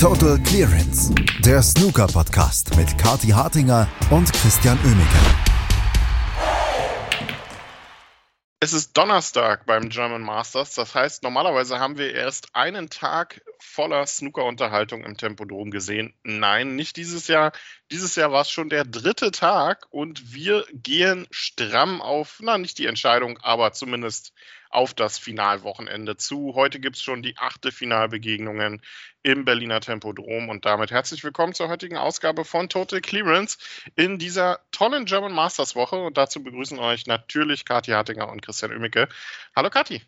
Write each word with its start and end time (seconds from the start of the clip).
Total 0.00 0.38
Clearance, 0.44 1.12
der 1.40 1.60
Snooker-Podcast 1.60 2.76
mit 2.76 2.96
Kati 2.98 3.30
Hartinger 3.30 3.88
und 4.10 4.32
Christian 4.32 4.78
Oemeke. 4.84 5.18
Es 8.60 8.72
ist 8.72 8.96
Donnerstag 8.96 9.66
beim 9.66 9.88
German 9.88 10.22
Masters. 10.22 10.74
Das 10.76 10.94
heißt, 10.94 11.24
normalerweise 11.24 11.80
haben 11.80 11.98
wir 11.98 12.14
erst 12.14 12.54
einen 12.54 12.90
Tag 12.90 13.42
voller 13.58 14.06
Snooker-Unterhaltung 14.06 15.02
im 15.02 15.16
Tempodrom 15.16 15.72
gesehen. 15.72 16.14
Nein, 16.22 16.76
nicht 16.76 16.96
dieses 16.96 17.26
Jahr. 17.26 17.50
Dieses 17.90 18.14
Jahr 18.14 18.30
war 18.30 18.42
es 18.42 18.50
schon 18.52 18.68
der 18.68 18.84
dritte 18.84 19.32
Tag 19.32 19.88
und 19.90 20.32
wir 20.32 20.64
gehen 20.72 21.26
stramm 21.32 22.00
auf, 22.00 22.38
na, 22.40 22.56
nicht 22.56 22.78
die 22.78 22.86
Entscheidung, 22.86 23.38
aber 23.42 23.72
zumindest 23.72 24.32
auf 24.70 24.94
das 24.94 25.18
Finalwochenende 25.18 26.16
zu. 26.16 26.54
Heute 26.54 26.80
gibt 26.80 26.96
es 26.96 27.02
schon 27.02 27.22
die 27.22 27.36
achte 27.36 27.72
Finalbegegnungen 27.72 28.82
im 29.22 29.44
Berliner 29.44 29.80
Tempodrom 29.80 30.48
und 30.48 30.64
damit 30.64 30.90
herzlich 30.90 31.24
willkommen 31.24 31.54
zur 31.54 31.68
heutigen 31.68 31.96
Ausgabe 31.96 32.44
von 32.44 32.68
Total 32.68 33.00
Clearance 33.00 33.58
in 33.94 34.18
dieser 34.18 34.60
tollen 34.72 35.04
German 35.04 35.32
Masters 35.32 35.74
Woche 35.74 35.96
und 35.96 36.16
dazu 36.16 36.42
begrüßen 36.42 36.78
euch 36.78 37.06
natürlich 37.06 37.64
Kathi 37.64 37.92
Hartinger 37.92 38.28
und 38.28 38.42
Christian 38.42 38.72
Oemicke. 38.72 39.08
Hallo 39.54 39.70
Kathi. 39.70 40.02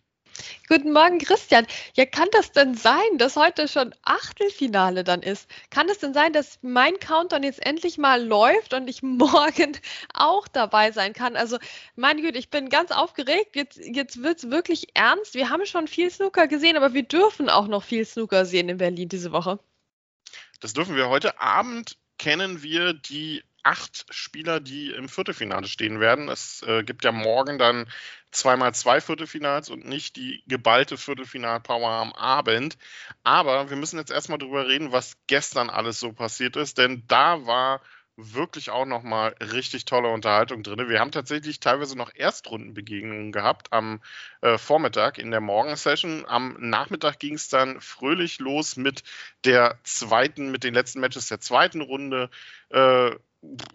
Guten 0.68 0.92
Morgen, 0.92 1.18
Christian. 1.18 1.66
Ja, 1.94 2.06
kann 2.06 2.28
das 2.32 2.52
denn 2.52 2.74
sein, 2.74 3.18
dass 3.18 3.36
heute 3.36 3.68
schon 3.68 3.94
Achtelfinale 4.02 5.04
dann 5.04 5.22
ist? 5.22 5.48
Kann 5.70 5.88
es 5.88 5.98
denn 5.98 6.14
sein, 6.14 6.32
dass 6.32 6.58
mein 6.62 6.98
Countdown 6.98 7.42
jetzt 7.42 7.64
endlich 7.64 7.98
mal 7.98 8.24
läuft 8.24 8.74
und 8.74 8.88
ich 8.88 9.02
morgen 9.02 9.76
auch 10.14 10.48
dabei 10.48 10.92
sein 10.92 11.12
kann? 11.12 11.36
Also, 11.36 11.58
meine 11.96 12.22
Güte, 12.22 12.38
ich 12.38 12.50
bin 12.50 12.68
ganz 12.68 12.90
aufgeregt. 12.90 13.56
Jetzt, 13.56 13.78
jetzt 13.78 14.22
wird 14.22 14.38
es 14.38 14.50
wirklich 14.50 14.88
ernst. 14.94 15.34
Wir 15.34 15.50
haben 15.50 15.66
schon 15.66 15.88
viel 15.88 16.10
Snooker 16.10 16.46
gesehen, 16.46 16.76
aber 16.76 16.94
wir 16.94 17.02
dürfen 17.02 17.48
auch 17.48 17.66
noch 17.66 17.82
viel 17.82 18.04
Snooker 18.04 18.44
sehen 18.44 18.68
in 18.68 18.78
Berlin 18.78 19.08
diese 19.08 19.32
Woche. 19.32 19.58
Das 20.60 20.72
dürfen 20.72 20.94
wir 20.94 21.08
heute 21.08 21.40
Abend 21.40 21.96
kennen 22.18 22.62
wir 22.62 22.92
die 22.92 23.42
acht 23.62 24.06
Spieler, 24.10 24.60
die 24.60 24.90
im 24.90 25.08
Viertelfinale 25.08 25.66
stehen 25.66 26.00
werden. 26.00 26.28
Es 26.28 26.62
äh, 26.62 26.82
gibt 26.82 27.04
ja 27.04 27.12
morgen 27.12 27.58
dann 27.58 27.86
zweimal 28.30 28.74
zwei 28.74 29.00
Viertelfinals 29.00 29.70
und 29.70 29.86
nicht 29.86 30.16
die 30.16 30.42
geballte 30.46 30.96
Viertelfinalpower 30.96 31.90
am 31.90 32.12
Abend. 32.12 32.78
Aber 33.24 33.70
wir 33.70 33.76
müssen 33.76 33.98
jetzt 33.98 34.10
erstmal 34.10 34.38
drüber 34.38 34.68
reden, 34.68 34.92
was 34.92 35.16
gestern 35.26 35.70
alles 35.70 36.00
so 36.00 36.12
passiert 36.12 36.56
ist, 36.56 36.78
denn 36.78 37.04
da 37.08 37.46
war 37.46 37.80
wirklich 38.16 38.70
auch 38.70 38.84
nochmal 38.84 39.34
richtig 39.40 39.84
tolle 39.84 40.08
Unterhaltung 40.08 40.62
drin. 40.62 40.88
Wir 40.88 41.00
haben 41.00 41.12
tatsächlich 41.12 41.60
teilweise 41.60 41.96
noch 41.96 42.14
Erstrundenbegegnungen 42.14 43.32
gehabt 43.32 43.72
am 43.72 44.00
äh, 44.42 44.58
Vormittag 44.58 45.18
in 45.18 45.30
der 45.30 45.40
Morgensession. 45.40 46.26
Am 46.26 46.56
Nachmittag 46.58 47.18
ging 47.18 47.34
es 47.34 47.48
dann 47.48 47.80
fröhlich 47.80 48.38
los 48.38 48.76
mit 48.76 49.02
der 49.44 49.78
zweiten, 49.84 50.50
mit 50.50 50.64
den 50.64 50.74
letzten 50.74 51.00
Matches 51.00 51.28
der 51.28 51.40
zweiten 51.40 51.80
Runde. 51.80 52.30
Äh, 52.70 53.10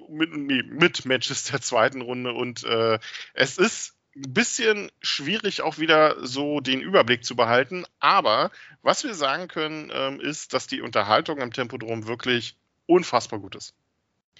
mit, 0.09 0.31
nee, 0.31 0.61
mit 0.63 1.05
Matches 1.05 1.45
der 1.45 1.59
zweiten 1.59 2.01
Runde 2.01 2.33
und 2.33 2.63
äh, 2.65 2.99
es 3.33 3.57
ist 3.57 3.95
ein 4.15 4.33
bisschen 4.33 4.91
schwierig 5.01 5.61
auch 5.61 5.77
wieder 5.77 6.25
so 6.25 6.61
den 6.61 6.81
Überblick 6.81 7.25
zu 7.25 7.35
behalten, 7.35 7.85
aber 7.99 8.51
was 8.81 9.03
wir 9.03 9.13
sagen 9.13 9.47
können, 9.47 9.91
ähm, 9.93 10.19
ist, 10.19 10.53
dass 10.53 10.67
die 10.67 10.81
Unterhaltung 10.81 11.39
im 11.39 11.51
Tempodrom 11.51 12.07
wirklich 12.07 12.55
unfassbar 12.85 13.39
gut 13.39 13.55
ist. 13.55 13.73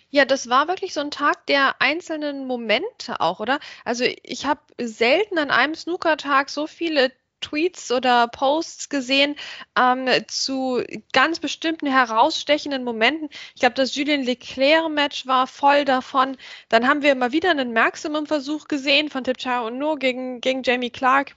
Ja, 0.10 0.24
das 0.24 0.50
war 0.50 0.68
wirklich 0.68 0.94
so 0.94 1.02
ein 1.02 1.12
Tag 1.12 1.46
der 1.48 1.82
einzelnen 1.82 2.48
Momente 2.48 3.20
auch, 3.20 3.40
oder? 3.40 3.60
Also 3.84 4.06
ich 4.24 4.46
habe 4.46 4.62
selten 4.80 5.38
an 5.38 5.52
einem 5.52 5.76
Snookertag 5.76 6.50
so 6.50 6.68
viele 6.68 7.12
Tweets 7.42 7.92
oder 7.92 8.28
Posts 8.28 8.90
gesehen 8.90 9.36
ähm, 9.78 10.08
zu 10.28 10.84
ganz 11.14 11.40
bestimmten 11.40 11.88
herausstechenden 11.88 12.84
Momenten. 12.84 13.30
Ich 13.54 13.62
glaube, 13.62 13.76
das 13.76 13.96
Julien 13.96 14.24
Leclerc-Match 14.24 15.28
war 15.28 15.48
voll 15.48 15.86
davon. 15.86 16.38
Dann 16.70 16.88
haben 16.88 17.02
wir 17.02 17.12
immer 17.12 17.32
wieder 17.32 17.52
einen 17.52 17.74
Maximum-Versuch 17.74 18.68
gesehen 18.68 19.10
von 19.10 19.24
Tipchara 19.24 19.68
und 19.68 20.00
gegen, 20.00 20.42
gegen 20.42 20.64
Jamie 20.64 20.90
Clark 20.90 21.36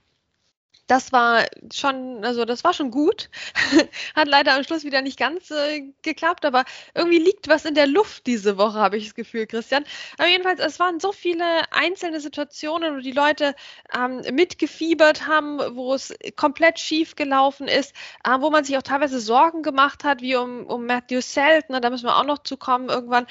das 0.88 1.12
war 1.12 1.47
schon, 1.72 2.25
also 2.25 2.44
das 2.44 2.65
war 2.65 2.72
schon 2.72 2.91
gut. 2.91 3.31
Hat 4.16 4.26
leider 4.26 4.54
am 4.54 4.65
Schluss 4.65 4.84
wieder 4.84 5.03
nicht 5.03 5.19
ganz 5.19 5.50
äh, 5.50 5.93
geklappt, 6.03 6.44
aber 6.44 6.65
irgendwie 6.94 7.19
liegt 7.19 7.47
was 7.47 7.66
in 7.66 7.75
der 7.75 7.87
Luft 7.87 8.26
diese 8.26 8.56
Woche, 8.56 8.78
habe 8.78 8.97
ich 8.97 9.04
das 9.04 9.15
Gefühl, 9.15 9.47
Christian. 9.47 9.84
Aber 10.16 10.28
jedenfalls, 10.28 10.60
es 10.60 10.81
waren 10.81 10.98
so 10.98 11.12
viele 11.12 11.44
einzelne 11.72 12.21
Situationen, 12.21 12.97
wo 12.97 13.00
die 13.00 13.12
Leute 13.12 13.54
ähm, 13.94 14.22
mitgefiebert 14.32 15.27
haben, 15.27 15.60
wo 15.77 15.94
es 15.94 16.15
komplett 16.37 16.78
schief 16.78 17.16
gelaufen 17.16 17.69
ist, 17.69 17.94
äh, 18.25 18.41
wo 18.41 18.50
man 18.50 18.65
sich 18.65 18.77
auch 18.78 18.82
teilweise 18.82 19.21
Sorgen 19.21 19.62
gemacht 19.62 20.04
hat, 20.04 20.22
wie 20.22 20.37
um, 20.37 20.65
um 20.66 20.87
Matthew 20.87 21.21
Seltner, 21.21 21.77
ne, 21.77 21.81
da 21.82 21.91
müssen 21.91 22.06
wir 22.06 22.16
auch 22.16 22.25
noch 22.25 22.43
zu 22.43 22.56
kommen 22.56 22.88
irgendwann. 22.88 23.27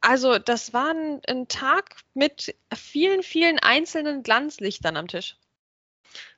Also, 0.00 0.38
das 0.38 0.72
war 0.72 0.90
ein, 0.90 1.20
ein 1.28 1.46
Tag 1.48 1.96
mit 2.14 2.54
vielen, 2.74 3.22
vielen 3.22 3.58
einzelnen 3.58 4.22
Glanzlichtern 4.22 4.96
am 4.96 5.08
Tisch. 5.08 5.36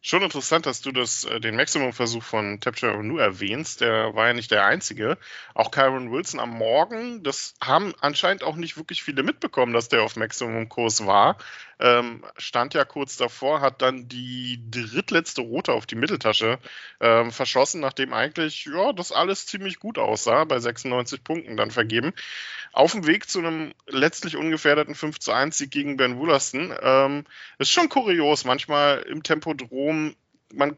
Schon 0.07 0.23
interessant, 0.23 0.67
dass 0.67 0.83
du 0.83 0.93
das, 0.93 1.25
äh, 1.25 1.41
den 1.41 1.57
Maximum-Versuch 1.57 2.23
von 2.23 2.61
Tapture 2.61 3.03
Nu 3.03 3.17
erwähnst. 3.17 3.81
Der 3.81 4.15
war 4.15 4.27
ja 4.27 4.33
nicht 4.35 4.51
der 4.51 4.67
einzige. 4.67 5.17
Auch 5.55 5.71
Kyron 5.71 6.13
Wilson 6.13 6.41
am 6.41 6.51
Morgen, 6.51 7.23
das 7.23 7.55
haben 7.63 7.95
anscheinend 8.03 8.43
auch 8.43 8.57
nicht 8.57 8.77
wirklich 8.77 9.03
viele 9.03 9.23
mitbekommen, 9.23 9.73
dass 9.73 9.89
der 9.89 10.03
auf 10.03 10.17
Maximum-Kurs 10.17 11.07
war. 11.07 11.39
Ähm, 11.81 12.23
stand 12.37 12.75
ja 12.75 12.85
kurz 12.85 13.17
davor, 13.17 13.63
hat 13.63 13.81
dann 13.81 14.07
die 14.07 14.61
drittletzte 14.71 15.41
Rote 15.41 15.73
auf 15.73 15.87
die 15.87 15.97
Mitteltasche 15.97 16.59
ähm, 17.01 17.33
verschossen, 17.33 17.81
nachdem 17.81 18.13
eigentlich 18.13 18.67
ja, 18.67 18.93
das 18.93 19.11
alles 19.11 19.47
ziemlich 19.47 19.81
gut 19.81 19.99
aussah, 19.99 20.45
bei 20.45 20.59
96 20.59 21.25
Punkten 21.25 21.57
dann 21.57 21.71
vergeben. 21.71 22.13
Auf 22.73 22.93
dem 22.93 23.07
Weg 23.07 23.29
zu 23.29 23.39
einem 23.39 23.73
letztlich 23.87 24.37
ungefährdeten 24.37 24.95
5 24.95 25.19
zu 25.19 25.33
1 25.33 25.57
Sieg 25.57 25.71
gegen 25.71 25.97
Ben 25.97 26.19
Woolaston. 26.19 26.75
Ähm, 26.83 27.25
ist 27.59 27.71
schon 27.71 27.89
kurios, 27.89 28.45
manchmal 28.45 28.99
im 29.03 29.23
Tempodrom 29.23 29.94
um, 29.95 30.17
man 30.53 30.77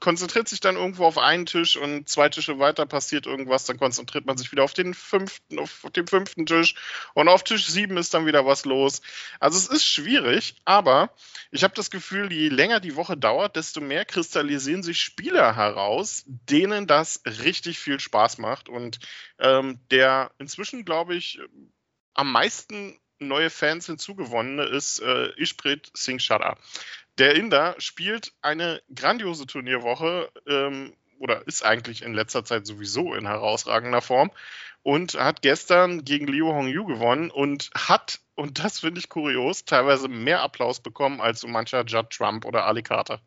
konzentriert 0.00 0.48
sich 0.48 0.60
dann 0.60 0.76
irgendwo 0.76 1.04
auf 1.04 1.18
einen 1.18 1.46
Tisch 1.46 1.76
und 1.76 2.08
zwei 2.08 2.28
Tische 2.28 2.58
weiter 2.58 2.86
passiert 2.86 3.26
irgendwas, 3.26 3.64
dann 3.64 3.78
konzentriert 3.78 4.26
man 4.26 4.36
sich 4.36 4.52
wieder 4.52 4.62
auf 4.62 4.74
den 4.74 4.94
fünften, 4.94 5.58
auf 5.58 5.86
den 5.94 6.06
fünften 6.06 6.46
Tisch 6.46 6.74
und 7.14 7.28
auf 7.28 7.42
Tisch 7.42 7.66
sieben 7.66 7.96
ist 7.96 8.14
dann 8.14 8.26
wieder 8.26 8.46
was 8.46 8.64
los. 8.64 9.02
Also 9.40 9.58
es 9.58 9.66
ist 9.66 9.86
schwierig, 9.86 10.56
aber 10.64 11.10
ich 11.50 11.64
habe 11.64 11.74
das 11.74 11.90
Gefühl, 11.90 12.32
je 12.32 12.48
länger 12.48 12.80
die 12.80 12.96
Woche 12.96 13.16
dauert, 13.16 13.56
desto 13.56 13.80
mehr 13.80 14.04
kristallisieren 14.04 14.82
sich 14.82 15.00
Spieler 15.00 15.56
heraus, 15.56 16.22
denen 16.26 16.86
das 16.86 17.22
richtig 17.24 17.78
viel 17.78 17.98
Spaß 17.98 18.38
macht 18.38 18.68
und 18.68 18.98
ähm, 19.38 19.80
der 19.90 20.30
inzwischen, 20.38 20.84
glaube 20.84 21.14
ich, 21.14 21.40
am 22.14 22.30
meisten 22.30 22.98
neue 23.18 23.50
Fans 23.50 23.86
hinzugewonnene 23.86 24.64
ist 24.64 25.00
äh, 25.00 25.28
Ishprit 25.36 25.90
Singh 25.94 26.20
Shara. 26.20 26.56
Der 27.18 27.36
Inder 27.36 27.76
spielt 27.78 28.32
eine 28.42 28.82
grandiose 28.94 29.46
Turnierwoche 29.46 30.30
ähm, 30.46 30.94
oder 31.18 31.46
ist 31.46 31.64
eigentlich 31.64 32.02
in 32.02 32.12
letzter 32.12 32.44
Zeit 32.44 32.66
sowieso 32.66 33.14
in 33.14 33.26
herausragender 33.26 34.02
Form 34.02 34.30
und 34.82 35.14
hat 35.14 35.42
gestern 35.42 36.04
gegen 36.04 36.26
Liu 36.26 36.48
Hongyu 36.48 36.84
gewonnen 36.84 37.30
und 37.30 37.70
hat, 37.74 38.20
und 38.34 38.62
das 38.62 38.80
finde 38.80 39.00
ich 39.00 39.08
kurios, 39.08 39.64
teilweise 39.64 40.08
mehr 40.08 40.42
Applaus 40.42 40.80
bekommen 40.80 41.20
als 41.20 41.40
so 41.40 41.48
mancher 41.48 41.84
Judd 41.84 42.10
Trump 42.10 42.44
oder 42.44 42.66
Ali 42.66 42.82
Carter. 42.82 43.20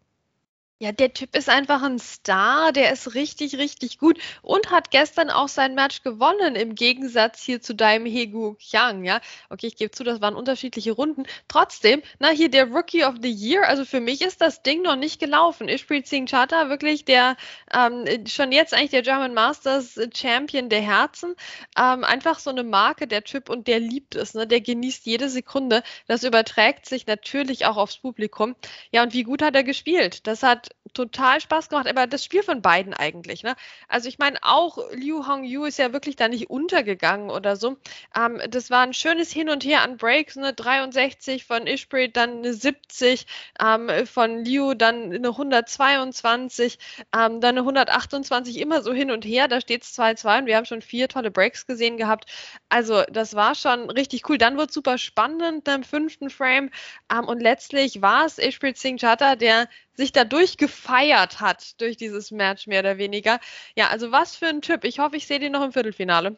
Ja, 0.79 0.91
der 0.91 1.11
Typ 1.11 1.35
ist 1.35 1.49
einfach 1.49 1.81
ein 1.81 1.97
Star, 1.97 2.71
der 2.71 2.91
ist 2.93 3.15
richtig, 3.15 3.57
richtig 3.57 3.97
gut 3.97 4.19
und 4.43 4.69
hat 4.69 4.91
gestern 4.91 5.31
auch 5.31 5.47
sein 5.47 5.73
Match 5.73 6.03
gewonnen, 6.03 6.55
im 6.55 6.75
Gegensatz 6.75 7.41
hier 7.41 7.59
zu 7.63 7.73
deinem 7.73 8.05
Hegu 8.05 8.53
Qiang, 8.59 9.03
ja. 9.03 9.19
Okay, 9.49 9.65
ich 9.65 9.75
gebe 9.75 9.89
zu, 9.89 10.03
das 10.03 10.21
waren 10.21 10.35
unterschiedliche 10.35 10.91
Runden. 10.91 11.23
Trotzdem, 11.47 12.03
na, 12.19 12.29
hier 12.29 12.51
der 12.51 12.65
Rookie 12.67 13.03
of 13.03 13.15
the 13.23 13.31
Year, 13.31 13.67
also 13.67 13.85
für 13.85 13.99
mich 13.99 14.21
ist 14.21 14.39
das 14.39 14.61
Ding 14.61 14.83
noch 14.83 14.95
nicht 14.95 15.19
gelaufen. 15.19 15.67
Ishpreet 15.67 16.05
Singh 16.05 16.29
Chata, 16.29 16.69
wirklich 16.69 17.05
der, 17.05 17.37
ähm, 17.73 18.05
schon 18.27 18.51
jetzt 18.51 18.75
eigentlich 18.75 18.91
der 18.91 19.01
German 19.01 19.33
Masters 19.33 19.99
Champion 20.15 20.69
der 20.69 20.81
Herzen. 20.81 21.33
Ähm, 21.75 22.03
einfach 22.03 22.37
so 22.37 22.51
eine 22.51 22.63
Marke, 22.63 23.07
der 23.07 23.23
Typ, 23.23 23.49
und 23.49 23.65
der 23.67 23.79
liebt 23.79 24.13
es, 24.13 24.35
ne, 24.35 24.45
der 24.45 24.61
genießt 24.61 25.07
jede 25.07 25.27
Sekunde. 25.29 25.81
Das 26.05 26.23
überträgt 26.23 26.85
sich 26.85 27.07
natürlich 27.07 27.65
auch 27.65 27.77
aufs 27.77 27.97
Publikum. 27.97 28.55
Ja, 28.91 29.01
und 29.01 29.13
wie 29.13 29.23
gut 29.23 29.41
hat 29.41 29.55
er 29.55 29.63
gespielt? 29.63 30.27
Das 30.27 30.43
hat 30.43 30.66
total 30.93 31.39
Spaß 31.41 31.69
gemacht, 31.69 31.87
aber 31.87 32.07
das 32.07 32.23
Spiel 32.23 32.43
von 32.43 32.61
beiden 32.61 32.93
eigentlich. 32.93 33.43
Ne? 33.43 33.55
Also 33.87 34.09
ich 34.09 34.17
meine, 34.17 34.37
auch 34.41 34.77
Liu 34.93 35.27
Hongyu 35.27 35.65
ist 35.65 35.77
ja 35.77 35.93
wirklich 35.93 36.15
da 36.15 36.27
nicht 36.27 36.49
untergegangen 36.49 37.29
oder 37.29 37.55
so. 37.55 37.77
Ähm, 38.15 38.41
das 38.49 38.69
war 38.69 38.81
ein 38.81 38.93
schönes 38.93 39.31
Hin 39.31 39.49
und 39.49 39.63
Her 39.63 39.81
an 39.83 39.97
Breaks, 39.97 40.35
ne? 40.35 40.53
63 40.53 41.45
von 41.45 41.67
Ishprit, 41.67 42.15
dann 42.17 42.39
eine 42.39 42.53
70 42.53 43.27
ähm, 43.59 43.89
von 44.07 44.43
Liu, 44.43 44.73
dann 44.73 45.13
eine 45.13 45.29
122, 45.29 46.79
ähm, 47.13 47.41
dann 47.41 47.57
eine 47.57 47.59
128, 47.59 48.59
immer 48.59 48.81
so 48.81 48.93
hin 48.93 49.11
und 49.11 49.25
her. 49.25 49.47
Da 49.47 49.61
steht 49.61 49.83
es 49.83 49.97
2-2 49.97 50.39
und 50.39 50.45
wir 50.47 50.57
haben 50.57 50.65
schon 50.65 50.81
vier 50.81 51.07
tolle 51.07 51.31
Breaks 51.31 51.67
gesehen 51.67 51.97
gehabt. 51.97 52.25
Also 52.69 53.03
das 53.11 53.35
war 53.35 53.55
schon 53.55 53.89
richtig 53.89 54.29
cool. 54.29 54.37
Dann 54.37 54.57
wird 54.57 54.69
es 54.69 54.73
super 54.73 54.97
spannend 54.97 55.67
im 55.67 55.83
fünften 55.83 56.29
Frame 56.29 56.71
ähm, 57.11 57.25
und 57.25 57.41
letztlich 57.41 58.01
war 58.01 58.25
es 58.25 58.37
Ishprit 58.37 58.77
Singh 58.77 58.99
Chata, 58.99 59.35
der 59.35 59.67
sich 59.97 60.11
dadurch 60.13 60.57
gefeiert 60.57 61.41
hat 61.41 61.81
durch 61.81 61.97
dieses 61.97 62.31
Match 62.31 62.67
mehr 62.67 62.79
oder 62.81 62.97
weniger. 62.97 63.39
Ja, 63.75 63.89
also 63.89 64.11
was 64.11 64.35
für 64.35 64.47
ein 64.47 64.61
Typ. 64.61 64.83
Ich 64.85 64.99
hoffe, 64.99 65.17
ich 65.17 65.27
sehe 65.27 65.39
den 65.39 65.51
noch 65.51 65.63
im 65.63 65.73
Viertelfinale. 65.73 66.37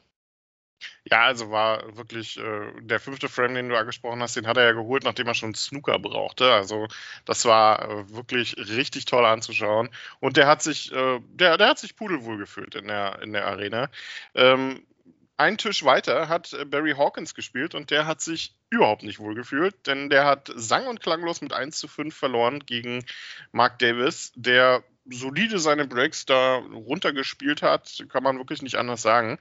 Ja, 1.03 1.23
also 1.23 1.51
war 1.51 1.97
wirklich 1.97 2.37
äh, 2.37 2.71
der 2.81 2.99
fünfte 2.99 3.27
Frame, 3.27 3.55
den 3.55 3.69
du 3.69 3.77
angesprochen 3.77 4.21
hast, 4.21 4.35
den 4.35 4.47
hat 4.47 4.57
er 4.57 4.63
ja 4.63 4.71
geholt, 4.71 5.03
nachdem 5.03 5.27
er 5.27 5.33
schon 5.33 5.53
Snooker 5.53 5.99
brauchte. 5.99 6.51
Also 6.53 6.87
das 7.25 7.45
war 7.45 7.81
äh, 7.89 8.09
wirklich 8.13 8.55
richtig 8.57 9.05
toll 9.05 9.25
anzuschauen. 9.25 9.89
Und 10.21 10.37
der 10.37 10.47
hat 10.47 10.61
sich, 10.61 10.91
äh, 10.93 11.19
der, 11.31 11.57
der 11.57 11.67
hat 11.69 11.79
sich 11.79 11.95
pudelwohl 11.97 12.37
gefühlt 12.37 12.75
in 12.75 12.87
der, 12.87 13.21
in 13.21 13.33
der 13.33 13.45
Arena. 13.47 13.89
Ähm, 14.35 14.85
ein 15.39 15.57
Tisch 15.57 15.85
weiter 15.85 16.27
hat 16.27 16.53
äh, 16.53 16.65
Barry 16.65 16.91
Hawkins 16.97 17.33
gespielt 17.33 17.73
und 17.73 17.91
der 17.91 18.05
hat 18.05 18.19
sich 18.21 18.55
überhaupt 18.69 19.03
nicht 19.03 19.19
wohl 19.19 19.35
gefühlt, 19.35 19.87
denn 19.87 20.09
der 20.09 20.25
hat 20.25 20.51
sang- 20.53 20.87
und 20.87 20.99
klanglos 20.99 21.41
mit 21.41 21.53
1 21.53 21.79
zu 21.79 21.87
5 21.87 22.13
verloren 22.13 22.59
gegen 22.65 23.05
Mark 23.53 23.79
Davis, 23.79 24.33
der 24.35 24.83
solide 25.05 25.57
seine 25.57 25.87
Breaks 25.87 26.25
da 26.25 26.57
runtergespielt 26.57 27.61
hat, 27.61 28.03
kann 28.09 28.21
man 28.21 28.37
wirklich 28.37 28.61
nicht 28.61 28.75
anders 28.75 29.01
sagen. 29.01 29.39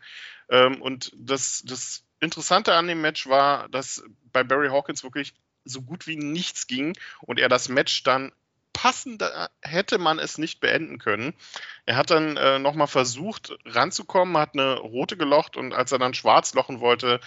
Ähm, 0.48 0.80
und 0.80 1.12
das, 1.16 1.62
das 1.66 2.04
Interessante 2.20 2.74
an 2.74 2.86
dem 2.86 3.00
Match 3.00 3.26
war, 3.26 3.68
dass 3.68 4.02
bei 4.32 4.44
Barry 4.44 4.68
Hawkins 4.68 5.02
wirklich 5.02 5.34
so 5.64 5.82
gut 5.82 6.06
wie 6.06 6.16
nichts 6.16 6.68
ging 6.68 6.96
und 7.22 7.40
er 7.40 7.48
das 7.48 7.68
Match 7.68 8.04
dann 8.04 8.32
passender 8.78 9.50
hätte 9.60 9.98
man 9.98 10.20
es 10.20 10.38
nicht 10.38 10.60
beenden 10.60 10.98
können. 10.98 11.34
Er 11.84 11.96
hat 11.96 12.10
dann 12.10 12.36
äh, 12.36 12.60
nochmal 12.60 12.86
versucht 12.86 13.58
ranzukommen, 13.64 14.36
hat 14.36 14.54
eine 14.54 14.78
rote 14.78 15.16
gelocht 15.16 15.56
und 15.56 15.74
als 15.74 15.90
er 15.90 15.98
dann 15.98 16.14
schwarz 16.14 16.54
lochen 16.54 16.78
wollte, 16.78 17.18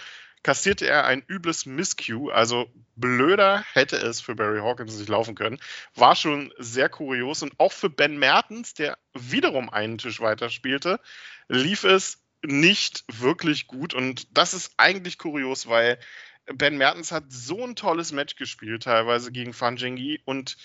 kassierte 0.42 0.86
er 0.86 1.04
ein 1.04 1.22
übles 1.28 1.66
Miscue. 1.66 2.32
Also 2.32 2.72
blöder 2.96 3.62
hätte 3.74 3.96
es 3.96 4.22
für 4.22 4.34
Barry 4.34 4.60
Hawkins 4.60 4.96
nicht 4.96 5.10
laufen 5.10 5.34
können. 5.34 5.60
War 5.94 6.16
schon 6.16 6.54
sehr 6.56 6.88
kurios 6.88 7.42
und 7.42 7.60
auch 7.60 7.72
für 7.72 7.90
Ben 7.90 8.18
Mertens, 8.18 8.72
der 8.72 8.96
wiederum 9.12 9.68
einen 9.68 9.98
Tisch 9.98 10.22
weiter 10.22 10.48
spielte, 10.48 11.00
lief 11.48 11.84
es 11.84 12.22
nicht 12.42 13.04
wirklich 13.08 13.66
gut 13.66 13.92
und 13.92 14.26
das 14.34 14.54
ist 14.54 14.72
eigentlich 14.78 15.18
kurios, 15.18 15.68
weil 15.68 15.98
Ben 16.46 16.78
Mertens 16.78 17.12
hat 17.12 17.24
so 17.28 17.62
ein 17.62 17.76
tolles 17.76 18.10
Match 18.10 18.36
gespielt, 18.36 18.84
teilweise 18.84 19.30
gegen 19.32 19.52
Fan 19.52 19.76
Jingyi 19.76 20.22
und 20.24 20.56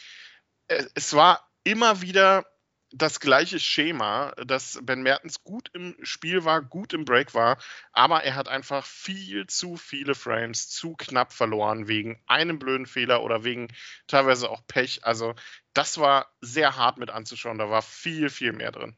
es 0.67 1.13
war 1.13 1.49
immer 1.63 2.01
wieder 2.01 2.45
das 2.91 3.19
gleiche 3.19 3.59
Schema, 3.59 4.31
dass 4.45 4.79
Ben 4.81 5.01
Mertens 5.01 5.43
gut 5.43 5.69
im 5.73 5.95
Spiel 6.03 6.45
war, 6.45 6.61
gut 6.61 6.93
im 6.93 7.03
Break 7.03 7.33
war, 7.33 7.57
aber 7.91 8.23
er 8.23 8.35
hat 8.35 8.47
einfach 8.47 8.85
viel 8.85 9.45
zu 9.47 9.75
viele 9.75 10.15
Frames 10.15 10.69
zu 10.69 10.95
knapp 10.95 11.33
verloren 11.33 11.87
wegen 11.87 12.21
einem 12.27 12.59
blöden 12.59 12.85
Fehler 12.85 13.23
oder 13.23 13.43
wegen 13.43 13.67
teilweise 14.07 14.49
auch 14.49 14.65
Pech. 14.67 15.03
Also 15.03 15.35
das 15.73 15.97
war 15.97 16.31
sehr 16.39 16.77
hart 16.77 16.97
mit 16.97 17.09
anzuschauen, 17.09 17.57
da 17.57 17.69
war 17.69 17.81
viel, 17.81 18.29
viel 18.29 18.53
mehr 18.53 18.71
drin. 18.71 18.95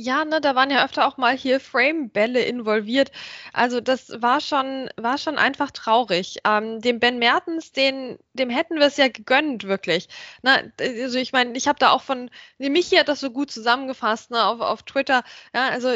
Ja, 0.00 0.24
ne, 0.24 0.40
da 0.40 0.54
waren 0.54 0.70
ja 0.70 0.84
öfter 0.84 1.08
auch 1.08 1.16
mal 1.16 1.36
hier 1.36 1.58
Frame-Bälle 1.58 2.40
involviert. 2.42 3.10
Also 3.52 3.80
das 3.80 4.10
war 4.22 4.40
schon, 4.40 4.88
war 4.96 5.18
schon 5.18 5.38
einfach 5.38 5.72
traurig. 5.72 6.38
Ähm, 6.44 6.80
dem 6.80 7.00
Ben 7.00 7.18
Mertens, 7.18 7.72
den, 7.72 8.16
dem 8.32 8.48
hätten 8.48 8.76
wir 8.76 8.86
es 8.86 8.96
ja 8.96 9.08
gegönnt, 9.08 9.64
wirklich. 9.64 10.06
Ne, 10.42 10.72
also 10.80 11.18
ich 11.18 11.32
meine, 11.32 11.56
ich 11.56 11.66
habe 11.66 11.80
da 11.80 11.90
auch 11.90 12.02
von, 12.02 12.30
Michi 12.58 12.94
hat 12.94 13.08
das 13.08 13.18
so 13.18 13.30
gut 13.32 13.50
zusammengefasst, 13.50 14.30
ne, 14.30 14.44
auf, 14.44 14.60
auf 14.60 14.84
Twitter. 14.84 15.24
Ja, 15.52 15.70
also 15.70 15.88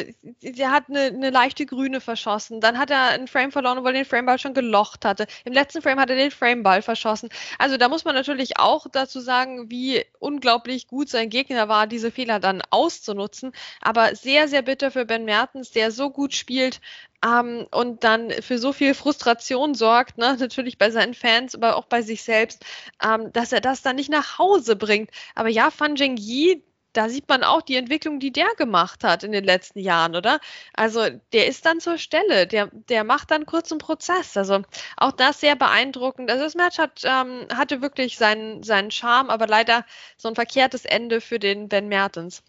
der 0.42 0.72
hat 0.72 0.88
eine, 0.88 1.02
eine 1.02 1.30
leichte 1.30 1.64
Grüne 1.64 2.00
verschossen. 2.00 2.60
Dann 2.60 2.78
hat 2.78 2.90
er 2.90 3.10
einen 3.10 3.28
Frame 3.28 3.52
verloren, 3.52 3.84
weil 3.84 3.94
er 3.94 4.02
den 4.02 4.08
Frameball 4.08 4.40
schon 4.40 4.54
gelocht 4.54 5.04
hatte. 5.04 5.28
Im 5.44 5.52
letzten 5.52 5.80
Frame 5.80 6.00
hat 6.00 6.10
er 6.10 6.16
den 6.16 6.32
Frameball 6.32 6.82
verschossen. 6.82 7.28
Also 7.56 7.76
da 7.76 7.88
muss 7.88 8.04
man 8.04 8.16
natürlich 8.16 8.58
auch 8.58 8.88
dazu 8.90 9.20
sagen, 9.20 9.70
wie 9.70 10.04
unglaublich 10.18 10.88
gut 10.88 11.08
sein 11.08 11.30
Gegner 11.30 11.68
war, 11.68 11.86
diese 11.86 12.10
Fehler 12.10 12.40
dann 12.40 12.62
auszunutzen. 12.70 13.52
Aber 13.80 13.91
aber 13.92 14.16
sehr, 14.16 14.48
sehr 14.48 14.62
bitter 14.62 14.90
für 14.90 15.04
Ben 15.04 15.26
Mertens, 15.26 15.70
der 15.70 15.90
so 15.90 16.08
gut 16.08 16.32
spielt 16.34 16.80
ähm, 17.22 17.66
und 17.70 18.04
dann 18.04 18.30
für 18.30 18.56
so 18.56 18.72
viel 18.72 18.94
Frustration 18.94 19.74
sorgt, 19.74 20.16
ne? 20.16 20.34
natürlich 20.40 20.78
bei 20.78 20.90
seinen 20.90 21.12
Fans, 21.12 21.54
aber 21.54 21.76
auch 21.76 21.84
bei 21.84 22.00
sich 22.00 22.22
selbst, 22.22 22.64
ähm, 23.04 23.30
dass 23.34 23.52
er 23.52 23.60
das 23.60 23.82
dann 23.82 23.96
nicht 23.96 24.10
nach 24.10 24.38
Hause 24.38 24.76
bringt. 24.76 25.10
Aber 25.34 25.50
ja, 25.50 25.70
Fan 25.70 25.96
Yi, 25.96 26.64
da 26.94 27.10
sieht 27.10 27.28
man 27.28 27.44
auch 27.44 27.60
die 27.60 27.76
Entwicklung, 27.76 28.18
die 28.18 28.32
der 28.32 28.48
gemacht 28.56 29.04
hat 29.04 29.24
in 29.24 29.32
den 29.32 29.44
letzten 29.44 29.78
Jahren, 29.80 30.16
oder? 30.16 30.40
Also 30.72 31.08
der 31.34 31.46
ist 31.46 31.66
dann 31.66 31.80
zur 31.80 31.98
Stelle, 31.98 32.46
der, 32.46 32.68
der 32.72 33.04
macht 33.04 33.30
dann 33.30 33.44
kurz 33.46 33.70
einen 33.72 33.78
Prozess. 33.78 34.36
Also 34.38 34.62
auch 34.96 35.12
das 35.12 35.40
sehr 35.40 35.56
beeindruckend. 35.56 36.30
Also 36.30 36.44
das 36.44 36.54
Match 36.54 36.78
hat, 36.78 37.02
ähm, 37.04 37.46
hatte 37.54 37.82
wirklich 37.82 38.16
seinen, 38.16 38.62
seinen 38.62 38.90
Charme, 38.90 39.28
aber 39.30 39.46
leider 39.46 39.84
so 40.16 40.28
ein 40.28 40.34
verkehrtes 40.34 40.84
Ende 40.86 41.20
für 41.20 41.38
den 41.38 41.68
Ben 41.68 41.88
Mertens. 41.88 42.42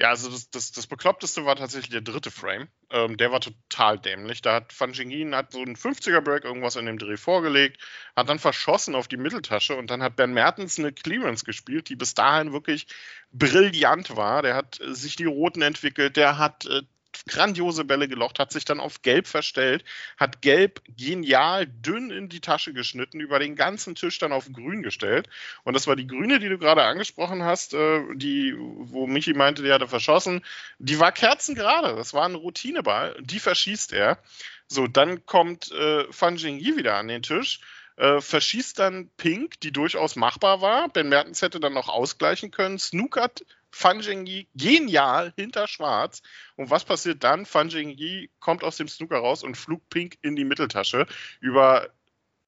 Ja, 0.00 0.08
also 0.08 0.30
das, 0.30 0.48
das, 0.48 0.72
das 0.72 0.86
Bekloppteste 0.86 1.44
war 1.44 1.56
tatsächlich 1.56 1.90
der 1.90 2.00
dritte 2.00 2.30
Frame. 2.30 2.68
Ähm, 2.90 3.18
der 3.18 3.32
war 3.32 3.40
total 3.40 3.98
dämlich. 3.98 4.40
Da 4.40 4.54
hat 4.54 4.72
Fan 4.72 4.94
Jingyin 4.94 5.34
hat 5.34 5.52
so 5.52 5.60
einen 5.60 5.76
50er-Break 5.76 6.44
irgendwas 6.44 6.76
in 6.76 6.86
dem 6.86 6.96
Dreh 6.96 7.18
vorgelegt, 7.18 7.82
hat 8.16 8.30
dann 8.30 8.38
verschossen 8.38 8.94
auf 8.94 9.08
die 9.08 9.18
Mitteltasche 9.18 9.76
und 9.76 9.90
dann 9.90 10.02
hat 10.02 10.16
Ben 10.16 10.32
Mertens 10.32 10.78
eine 10.78 10.90
Clearance 10.90 11.44
gespielt, 11.44 11.90
die 11.90 11.96
bis 11.96 12.14
dahin 12.14 12.54
wirklich 12.54 12.86
brillant 13.30 14.16
war. 14.16 14.40
Der 14.40 14.54
hat 14.54 14.80
äh, 14.80 14.94
sich 14.94 15.16
die 15.16 15.26
Roten 15.26 15.60
entwickelt, 15.60 16.16
der 16.16 16.38
hat 16.38 16.64
äh, 16.64 16.80
grandiose 17.26 17.84
Bälle 17.84 18.08
gelocht, 18.08 18.38
hat 18.38 18.52
sich 18.52 18.64
dann 18.64 18.80
auf 18.80 19.02
Gelb 19.02 19.26
verstellt, 19.26 19.84
hat 20.16 20.42
Gelb 20.42 20.82
genial 20.96 21.66
dünn 21.66 22.10
in 22.10 22.28
die 22.28 22.40
Tasche 22.40 22.72
geschnitten, 22.72 23.20
über 23.20 23.38
den 23.38 23.56
ganzen 23.56 23.94
Tisch 23.94 24.18
dann 24.18 24.32
auf 24.32 24.50
Grün 24.52 24.82
gestellt. 24.82 25.28
Und 25.64 25.74
das 25.74 25.86
war 25.86 25.96
die 25.96 26.06
Grüne, 26.06 26.38
die 26.38 26.48
du 26.48 26.58
gerade 26.58 26.82
angesprochen 26.82 27.42
hast, 27.42 27.74
äh, 27.74 28.02
die, 28.14 28.54
wo 28.56 29.06
Michi 29.06 29.34
meinte, 29.34 29.62
die 29.62 29.72
hatte 29.72 29.88
verschossen. 29.88 30.44
Die 30.78 30.98
war 30.98 31.12
kerzengerade. 31.12 31.96
Das 31.96 32.14
war 32.14 32.24
ein 32.24 32.34
Routineball. 32.34 33.16
Die 33.20 33.40
verschießt 33.40 33.92
er. 33.92 34.18
So, 34.66 34.86
dann 34.86 35.26
kommt 35.26 35.72
äh, 35.72 36.04
Fan 36.12 36.36
Jingyi 36.36 36.76
wieder 36.76 36.96
an 36.96 37.08
den 37.08 37.22
Tisch. 37.22 37.60
Äh, 38.00 38.22
verschießt 38.22 38.78
dann 38.78 39.10
Pink, 39.18 39.60
die 39.60 39.72
durchaus 39.72 40.16
machbar 40.16 40.62
war. 40.62 40.88
Ben 40.88 41.10
Mertens 41.10 41.42
hätte 41.42 41.60
dann 41.60 41.74
noch 41.74 41.90
ausgleichen 41.90 42.50
können. 42.50 42.78
Snookert 42.78 43.44
Fanjingi 43.72 44.48
genial 44.54 45.34
hinter 45.36 45.68
Schwarz. 45.68 46.22
Und 46.56 46.70
was 46.70 46.86
passiert 46.86 47.22
dann? 47.24 47.44
Fanjingi 47.44 48.30
kommt 48.40 48.64
aus 48.64 48.78
dem 48.78 48.88
Snooker 48.88 49.18
raus 49.18 49.42
und 49.42 49.58
flug 49.58 49.86
Pink 49.90 50.16
in 50.22 50.34
die 50.34 50.46
Mitteltasche 50.46 51.06
über 51.40 51.90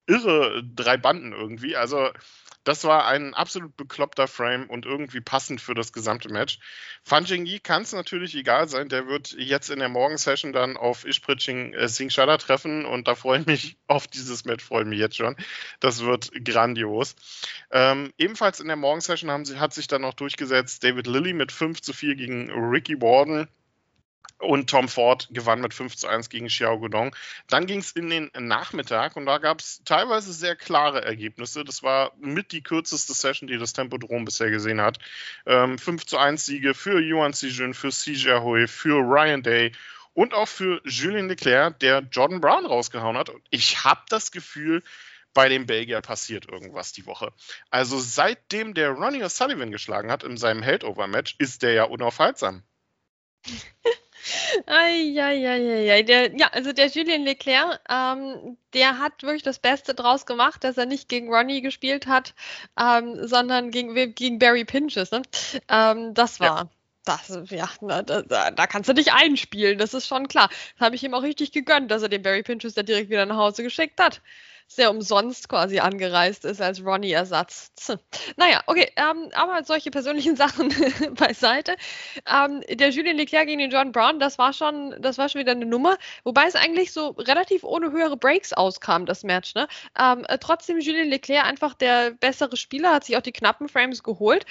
irre 0.07 0.63
drei 0.63 0.97
Banden 0.97 1.33
irgendwie. 1.33 1.75
Also 1.75 2.09
das 2.63 2.83
war 2.83 3.07
ein 3.07 3.33
absolut 3.33 3.75
bekloppter 3.75 4.27
Frame 4.27 4.69
und 4.69 4.85
irgendwie 4.85 5.21
passend 5.21 5.61
für 5.61 5.73
das 5.73 5.93
gesamte 5.93 6.29
Match. 6.29 6.59
Fan 7.03 7.25
Jingyi 7.25 7.59
kann 7.59 7.83
es 7.83 7.93
natürlich 7.93 8.35
egal 8.35 8.69
sein. 8.69 8.89
Der 8.89 9.07
wird 9.07 9.33
jetzt 9.37 9.69
in 9.69 9.79
der 9.79 9.89
Morgensession 9.89 10.53
dann 10.53 10.77
auf 10.77 11.05
Ishpriching 11.05 11.73
äh, 11.73 11.87
Singh 11.87 12.13
Shada 12.13 12.37
treffen 12.37 12.85
und 12.85 13.07
da 13.07 13.15
freue 13.15 13.41
ich 13.41 13.45
mich 13.45 13.77
auf 13.87 14.07
dieses 14.07 14.45
Match, 14.45 14.63
freue 14.63 14.83
ich 14.83 14.87
mich 14.87 14.99
jetzt 14.99 15.17
schon. 15.17 15.35
Das 15.79 16.03
wird 16.03 16.31
grandios. 16.45 17.15
Ähm, 17.71 18.13
ebenfalls 18.17 18.59
in 18.59 18.67
der 18.67 18.77
Morgensession 18.77 19.31
haben 19.31 19.45
sie, 19.45 19.59
hat 19.59 19.73
sich 19.73 19.87
dann 19.87 20.01
noch 20.01 20.13
durchgesetzt 20.13 20.83
David 20.83 21.07
Lilly 21.07 21.33
mit 21.33 21.51
5 21.51 21.81
zu 21.81 21.93
4 21.93 22.15
gegen 22.15 22.51
Ricky 22.51 23.01
Warden. 23.01 23.47
Und 24.43 24.69
Tom 24.69 24.89
Ford 24.89 25.29
gewann 25.31 25.61
mit 25.61 25.73
5 25.73 25.95
zu 25.95 26.07
1 26.07 26.29
gegen 26.29 26.47
Xiao 26.47 26.77
Guodong. 26.77 27.15
Dann 27.47 27.65
ging 27.65 27.79
es 27.79 27.91
in 27.91 28.09
den 28.09 28.29
Nachmittag 28.37 29.15
und 29.15 29.25
da 29.25 29.37
gab 29.37 29.61
es 29.61 29.81
teilweise 29.85 30.33
sehr 30.33 30.55
klare 30.55 31.03
Ergebnisse. 31.03 31.63
Das 31.63 31.81
war 31.81 32.11
mit 32.19 32.51
die 32.51 32.61
kürzeste 32.61 33.13
Session, 33.13 33.47
die 33.47 33.57
das 33.57 33.73
Tempodrom 33.73 34.25
bisher 34.25 34.51
gesehen 34.51 34.81
hat. 34.81 34.99
Ähm, 35.45 35.77
5 35.77 36.05
zu 36.05 36.17
1 36.17 36.45
Siege 36.45 36.73
für 36.73 36.99
Yuan 36.99 37.31
Xijun, 37.31 37.73
für 37.73 37.91
Si 37.91 38.13
Jiahui, 38.13 38.67
für 38.67 38.99
Ryan 38.99 39.43
Day 39.43 39.71
und 40.13 40.33
auch 40.33 40.47
für 40.47 40.81
Julien 40.85 41.27
Leclerc, 41.27 41.79
der 41.79 41.99
Jordan 42.11 42.41
Brown 42.41 42.65
rausgehauen 42.65 43.17
hat. 43.17 43.29
Und 43.29 43.41
ich 43.49 43.83
habe 43.83 44.01
das 44.09 44.31
Gefühl, 44.31 44.83
bei 45.33 45.49
dem 45.49 45.65
Belgier 45.65 46.01
passiert 46.01 46.51
irgendwas 46.51 46.91
die 46.91 47.05
Woche. 47.05 47.33
Also 47.71 47.99
seitdem 47.99 48.73
der 48.73 48.91
Ronnie 48.91 49.23
O'Sullivan 49.23 49.71
geschlagen 49.71 50.11
hat 50.11 50.23
in 50.23 50.37
seinem 50.37 50.61
Heldover-Match, 50.61 51.35
ist 51.39 51.63
der 51.63 51.73
ja 51.73 51.83
unaufhaltsam. 51.85 52.63
Eieieiei. 54.65 56.03
Der, 56.03 56.35
ja, 56.35 56.47
also 56.51 56.73
der 56.73 56.87
Julien 56.87 57.23
Leclerc, 57.23 57.79
ähm, 57.89 58.57
der 58.73 58.99
hat 58.99 59.23
wirklich 59.23 59.43
das 59.43 59.59
Beste 59.59 59.93
draus 59.93 60.25
gemacht, 60.25 60.63
dass 60.63 60.77
er 60.77 60.85
nicht 60.85 61.09
gegen 61.09 61.33
Ronnie 61.33 61.61
gespielt 61.61 62.07
hat, 62.07 62.33
ähm, 62.79 63.27
sondern 63.27 63.71
gegen, 63.71 64.15
gegen 64.15 64.39
Barry 64.39 64.65
Pinches. 64.65 65.11
Ne? 65.11 65.21
Ähm, 65.69 66.13
das 66.13 66.39
war. 66.39 66.57
Ja. 66.57 66.69
Das, 67.05 67.37
ja, 67.49 67.69
na, 67.81 68.01
da, 68.01 68.21
da, 68.21 68.65
kannst 68.65 68.87
du 68.87 68.93
dich 68.93 69.11
einspielen, 69.11 69.77
das 69.77 69.93
ist 69.93 70.07
schon 70.07 70.29
klar. 70.29 70.47
Das 70.77 70.85
habe 70.85 70.95
ich 70.95 71.03
ihm 71.03 71.13
auch 71.13 71.21
richtig 71.21 71.51
gegönnt, 71.51 71.91
dass 71.91 72.01
er 72.01 72.07
den 72.07 72.21
Barry 72.21 72.43
Pinches 72.43 72.75
da 72.75 72.83
direkt 72.83 73.09
wieder 73.09 73.25
nach 73.25 73.35
Hause 73.35 73.61
geschickt 73.61 73.99
hat. 73.99 74.21
Sehr 74.75 74.89
umsonst 74.89 75.49
quasi 75.49 75.79
angereist 75.79 76.45
ist 76.45 76.61
als 76.61 76.83
Ronnie-Ersatz. 76.83 77.71
Naja, 78.37 78.61
okay, 78.67 78.91
ähm, 78.95 79.29
aber 79.33 79.63
solche 79.63 79.91
persönlichen 79.91 80.35
Sachen 80.37 80.73
beiseite. 81.15 81.75
Ähm, 82.27 82.61
der 82.69 82.89
Julien 82.89 83.17
Leclerc 83.17 83.47
gegen 83.47 83.59
den 83.59 83.71
John 83.71 83.91
Brown, 83.91 84.19
das 84.19 84.37
war 84.37 84.53
schon, 84.53 84.95
das 84.99 85.17
war 85.17 85.29
schon 85.29 85.39
wieder 85.39 85.51
eine 85.51 85.65
Nummer, 85.65 85.97
wobei 86.23 86.45
es 86.47 86.55
eigentlich 86.55 86.91
so 86.91 87.09
relativ 87.09 87.63
ohne 87.63 87.91
höhere 87.91 88.17
Breaks 88.17 88.53
auskam, 88.53 89.05
das 89.05 89.23
Match. 89.23 89.55
Ne? 89.55 89.67
Ähm, 89.99 90.25
äh, 90.27 90.37
trotzdem 90.37 90.79
Julien 90.79 91.09
Leclerc 91.09 91.45
einfach 91.45 91.73
der 91.73 92.11
bessere 92.11 92.57
Spieler, 92.57 92.93
hat 92.93 93.05
sich 93.05 93.17
auch 93.17 93.21
die 93.21 93.31
knappen 93.31 93.67
Frames 93.69 94.03
geholt 94.03 94.45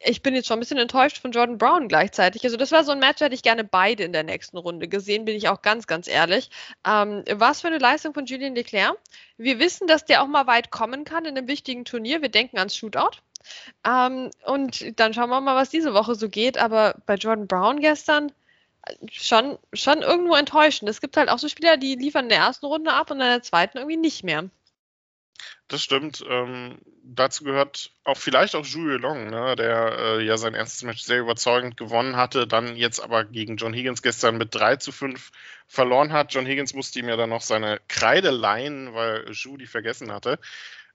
ich 0.00 0.22
bin 0.22 0.34
jetzt 0.34 0.46
schon 0.46 0.58
ein 0.58 0.60
bisschen 0.60 0.78
enttäuscht 0.78 1.18
von 1.18 1.32
Jordan 1.32 1.58
Brown 1.58 1.88
gleichzeitig. 1.88 2.44
Also 2.44 2.56
das 2.56 2.72
war 2.72 2.84
so 2.84 2.92
ein 2.92 2.98
Match, 2.98 3.20
hätte 3.20 3.34
ich 3.34 3.42
gerne 3.42 3.64
beide 3.64 4.04
in 4.04 4.12
der 4.12 4.22
nächsten 4.22 4.56
Runde 4.56 4.88
gesehen, 4.88 5.24
bin 5.24 5.36
ich 5.36 5.48
auch 5.48 5.62
ganz, 5.62 5.86
ganz 5.86 6.08
ehrlich. 6.08 6.50
Ähm, 6.86 7.24
was 7.32 7.60
für 7.60 7.66
eine 7.68 7.78
Leistung 7.78 8.14
von 8.14 8.26
Julien 8.26 8.54
Leclerc. 8.54 8.96
Wir 9.36 9.58
wissen, 9.58 9.86
dass 9.86 10.04
der 10.04 10.22
auch 10.22 10.28
mal 10.28 10.46
weit 10.46 10.70
kommen 10.70 11.04
kann 11.04 11.24
in 11.24 11.36
einem 11.36 11.48
wichtigen 11.48 11.84
Turnier. 11.84 12.22
Wir 12.22 12.28
denken 12.28 12.58
ans 12.58 12.76
Shootout. 12.76 13.18
Ähm, 13.84 14.30
und 14.44 14.98
dann 15.00 15.14
schauen 15.14 15.30
wir 15.30 15.40
mal, 15.40 15.56
was 15.56 15.70
diese 15.70 15.94
Woche 15.94 16.14
so 16.14 16.28
geht. 16.28 16.58
Aber 16.58 16.94
bei 17.06 17.14
Jordan 17.14 17.46
Brown 17.48 17.80
gestern 17.80 18.32
äh, 18.86 18.94
schon, 19.10 19.58
schon 19.72 20.02
irgendwo 20.02 20.34
enttäuschend. 20.34 20.88
Es 20.88 21.00
gibt 21.00 21.16
halt 21.16 21.28
auch 21.28 21.38
so 21.38 21.48
Spieler, 21.48 21.76
die 21.76 21.96
liefern 21.96 22.26
in 22.26 22.30
der 22.30 22.38
ersten 22.38 22.66
Runde 22.66 22.92
ab 22.92 23.10
und 23.10 23.20
in 23.20 23.26
der 23.26 23.42
zweiten 23.42 23.78
irgendwie 23.78 23.96
nicht 23.96 24.24
mehr. 24.24 24.48
Das 25.68 25.82
stimmt. 25.82 26.24
Ähm, 26.28 26.78
dazu 27.02 27.44
gehört 27.44 27.90
auch 28.04 28.16
vielleicht 28.16 28.54
auch 28.54 28.64
Julio 28.64 28.96
Long, 28.96 29.28
ne, 29.30 29.54
der 29.56 29.98
äh, 29.98 30.24
ja 30.24 30.36
sein 30.36 30.54
erstes 30.54 30.82
Match 30.82 31.02
sehr 31.02 31.20
überzeugend 31.20 31.76
gewonnen 31.76 32.16
hatte, 32.16 32.46
dann 32.46 32.76
jetzt 32.76 33.00
aber 33.00 33.24
gegen 33.24 33.56
John 33.56 33.74
Higgins 33.74 34.02
gestern 34.02 34.38
mit 34.38 34.54
3 34.54 34.76
zu 34.76 34.92
5 34.92 35.30
verloren 35.66 36.12
hat. 36.12 36.32
John 36.32 36.46
Higgins 36.46 36.74
musste 36.74 36.98
ihm 36.98 37.08
ja 37.08 37.16
dann 37.16 37.30
noch 37.30 37.42
seine 37.42 37.80
Kreide 37.88 38.30
leihen, 38.30 38.94
weil 38.94 39.30
Ju 39.32 39.56
die 39.56 39.66
vergessen 39.66 40.10
hatte. 40.10 40.38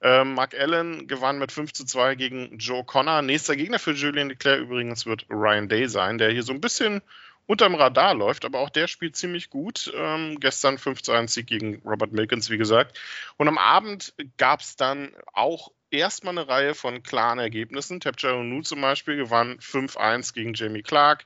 Ähm, 0.01 0.33
Mark 0.33 0.53
Allen 0.53 1.07
gewann 1.07 1.39
mit 1.39 1.51
5 1.51 1.71
zu 1.71 1.85
2 1.85 2.15
gegen 2.15 2.57
Joe 2.57 2.83
Connor. 2.83 3.21
Nächster 3.21 3.55
Gegner 3.55 3.79
für 3.79 3.91
Julian 3.93 4.29
Leclerc 4.29 4.59
übrigens 4.59 5.05
wird 5.05 5.25
Ryan 5.29 5.69
Day 5.69 5.87
sein, 5.87 6.17
der 6.17 6.31
hier 6.31 6.43
so 6.43 6.51
ein 6.51 6.59
bisschen 6.61 7.01
unterm 7.45 7.75
Radar 7.75 8.13
läuft, 8.13 8.45
aber 8.45 8.59
auch 8.59 8.69
der 8.69 8.87
spielt 8.87 9.15
ziemlich 9.15 9.49
gut. 9.49 9.91
Ähm, 9.95 10.39
gestern 10.39 10.77
5 10.77 11.01
zu 11.01 11.11
1 11.11 11.33
Sieg 11.33 11.47
gegen 11.47 11.81
Robert 11.85 12.11
Milkins, 12.11 12.49
wie 12.49 12.57
gesagt. 12.57 12.99
Und 13.37 13.47
am 13.47 13.57
Abend 13.57 14.13
gab 14.37 14.61
es 14.61 14.75
dann 14.75 15.11
auch 15.33 15.71
erstmal 15.91 16.37
eine 16.37 16.47
Reihe 16.47 16.73
von 16.73 17.03
klaren 17.03 17.39
Ergebnissen. 17.39 17.99
Tapjaro 17.99 18.43
Nu 18.43 18.61
zum 18.61 18.81
Beispiel 18.81 19.15
gewann 19.15 19.59
5-1 19.59 20.33
gegen 20.33 20.53
Jamie 20.53 20.83
Clark. 20.83 21.25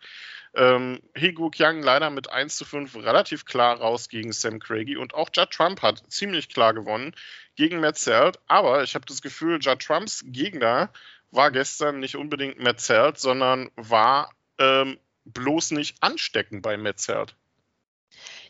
Ähm, 0.53 1.01
Hegu 1.13 1.49
Kyang 1.49 1.81
leider 1.83 2.09
mit 2.09 2.31
1 2.31 2.55
zu 2.55 2.65
5 2.65 2.95
relativ 2.95 3.45
klar 3.45 3.77
raus 3.77 4.09
gegen 4.09 4.31
Sam 4.31 4.59
Craigie 4.59 4.97
und 4.97 5.13
auch 5.13 5.29
Judd 5.33 5.51
Trump 5.51 5.81
hat 5.81 6.03
ziemlich 6.11 6.49
klar 6.49 6.73
gewonnen 6.73 7.13
gegen 7.55 7.79
Matt 7.79 7.97
Zelt. 7.97 8.39
Aber 8.47 8.83
ich 8.83 8.95
habe 8.95 9.05
das 9.05 9.21
Gefühl, 9.21 9.59
Judd 9.61 9.79
Trumps 9.79 10.23
Gegner 10.25 10.91
war 11.31 11.51
gestern 11.51 11.99
nicht 11.99 12.15
unbedingt 12.15 12.59
Matt 12.59 12.79
Zelt, 12.79 13.19
sondern 13.19 13.69
war 13.75 14.31
ähm, 14.57 14.97
bloß 15.33 15.71
nicht 15.71 16.01
anstecken 16.01 16.61
bei 16.61 16.77
Metzert. 16.77 17.35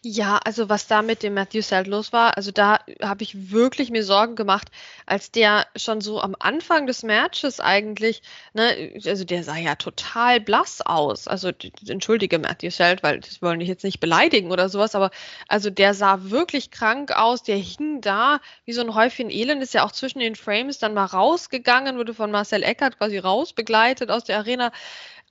Ja, 0.03 0.37
also 0.43 0.69
was 0.69 0.87
da 0.87 1.01
mit 1.01 1.23
dem 1.23 1.33
Matthew 1.33 1.61
Selt 1.61 1.87
los 1.87 2.13
war, 2.13 2.37
also 2.37 2.51
da 2.51 2.79
habe 3.01 3.23
ich 3.23 3.51
wirklich 3.51 3.89
mir 3.89 4.03
Sorgen 4.03 4.35
gemacht, 4.35 4.69
als 5.05 5.31
der 5.31 5.65
schon 5.75 6.01
so 6.01 6.21
am 6.21 6.35
Anfang 6.39 6.85
des 6.87 7.03
Matches 7.03 7.59
eigentlich, 7.59 8.21
ne, 8.53 8.93
also 9.05 9.25
der 9.25 9.43
sah 9.43 9.57
ja 9.57 9.75
total 9.75 10.39
blass 10.39 10.81
aus. 10.81 11.27
Also 11.27 11.51
entschuldige 11.87 12.37
Matthew 12.39 12.69
Selt, 12.69 13.01
weil 13.03 13.19
das 13.19 13.41
wollen 13.41 13.59
ich 13.59 13.67
jetzt 13.67 13.83
nicht 13.83 13.99
beleidigen 13.99 14.51
oder 14.51 14.69
sowas, 14.69 14.93
aber 14.95 15.09
also 15.47 15.69
der 15.69 15.93
sah 15.93 16.29
wirklich 16.29 16.69
krank 16.71 17.11
aus, 17.11 17.43
der 17.43 17.57
hing 17.57 18.01
da 18.01 18.39
wie 18.65 18.73
so 18.73 18.81
ein 18.81 18.93
Häufchen 18.93 19.29
Elend, 19.31 19.63
ist 19.63 19.73
ja 19.73 19.83
auch 19.83 19.91
zwischen 19.91 20.19
den 20.19 20.35
Frames 20.35 20.77
dann 20.77 20.93
mal 20.93 21.05
rausgegangen, 21.05 21.97
wurde 21.97 22.13
von 22.13 22.31
Marcel 22.31 22.63
Eckert 22.63 22.97
quasi 22.97 23.17
rausbegleitet 23.17 24.11
aus 24.11 24.25
der 24.25 24.37
Arena. 24.37 24.71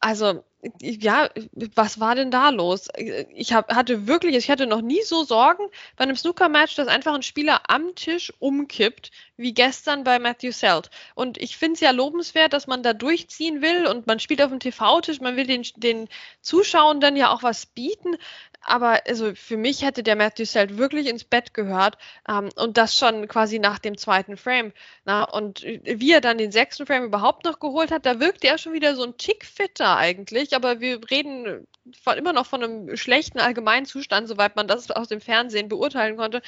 Also, 0.00 0.44
ja, 0.80 1.28
was 1.74 2.00
war 2.00 2.14
denn 2.14 2.30
da 2.30 2.50
los? 2.50 2.88
Ich 3.34 3.52
hab, 3.52 3.74
hatte 3.74 4.06
wirklich, 4.06 4.36
ich 4.36 4.50
hatte 4.50 4.66
noch 4.66 4.80
nie 4.80 5.02
so 5.02 5.24
Sorgen 5.24 5.64
bei 5.96 6.04
einem 6.04 6.16
Snooker-Match, 6.16 6.76
dass 6.76 6.88
einfach 6.88 7.14
ein 7.14 7.22
Spieler 7.22 7.62
am 7.68 7.94
Tisch 7.94 8.32
umkippt, 8.38 9.10
wie 9.36 9.52
gestern 9.52 10.04
bei 10.04 10.18
Matthew 10.18 10.52
Selt. 10.52 10.90
Und 11.14 11.38
ich 11.38 11.56
finde 11.56 11.74
es 11.74 11.80
ja 11.80 11.90
lobenswert, 11.90 12.52
dass 12.52 12.66
man 12.66 12.82
da 12.82 12.92
durchziehen 12.92 13.62
will 13.62 13.86
und 13.86 14.06
man 14.06 14.20
spielt 14.20 14.42
auf 14.42 14.50
dem 14.50 14.60
TV-Tisch, 14.60 15.20
man 15.20 15.36
will 15.36 15.46
den, 15.46 15.66
den 15.76 16.08
Zuschauern 16.40 17.00
dann 17.00 17.16
ja 17.16 17.30
auch 17.30 17.42
was 17.42 17.66
bieten. 17.66 18.16
Aber 18.60 19.00
also 19.06 19.34
für 19.34 19.56
mich 19.56 19.82
hätte 19.82 20.02
der 20.02 20.16
Matthew 20.16 20.44
Selt 20.44 20.76
wirklich 20.78 21.08
ins 21.08 21.24
Bett 21.24 21.54
gehört 21.54 21.98
ähm, 22.28 22.50
und 22.56 22.76
das 22.76 22.98
schon 22.98 23.28
quasi 23.28 23.58
nach 23.58 23.78
dem 23.78 23.96
zweiten 23.96 24.36
Frame. 24.36 24.72
Na, 25.04 25.24
und 25.24 25.62
wie 25.62 26.12
er 26.12 26.20
dann 26.20 26.38
den 26.38 26.52
sechsten 26.52 26.86
Frame 26.86 27.04
überhaupt 27.04 27.44
noch 27.44 27.60
geholt 27.60 27.90
hat, 27.90 28.06
da 28.06 28.20
wirkte 28.20 28.48
er 28.48 28.58
schon 28.58 28.72
wieder 28.72 28.94
so 28.96 29.04
ein 29.04 29.16
Tick 29.16 29.44
fitter 29.44 29.96
eigentlich. 29.96 30.54
Aber 30.54 30.80
wir 30.80 31.00
reden 31.10 31.66
von, 32.02 32.18
immer 32.18 32.32
noch 32.32 32.46
von 32.46 32.62
einem 32.62 32.96
schlechten 32.96 33.38
allgemeinen 33.38 33.86
Zustand, 33.86 34.28
soweit 34.28 34.56
man 34.56 34.68
das 34.68 34.90
aus 34.90 35.08
dem 35.08 35.20
Fernsehen 35.20 35.68
beurteilen 35.68 36.16
konnte. 36.16 36.42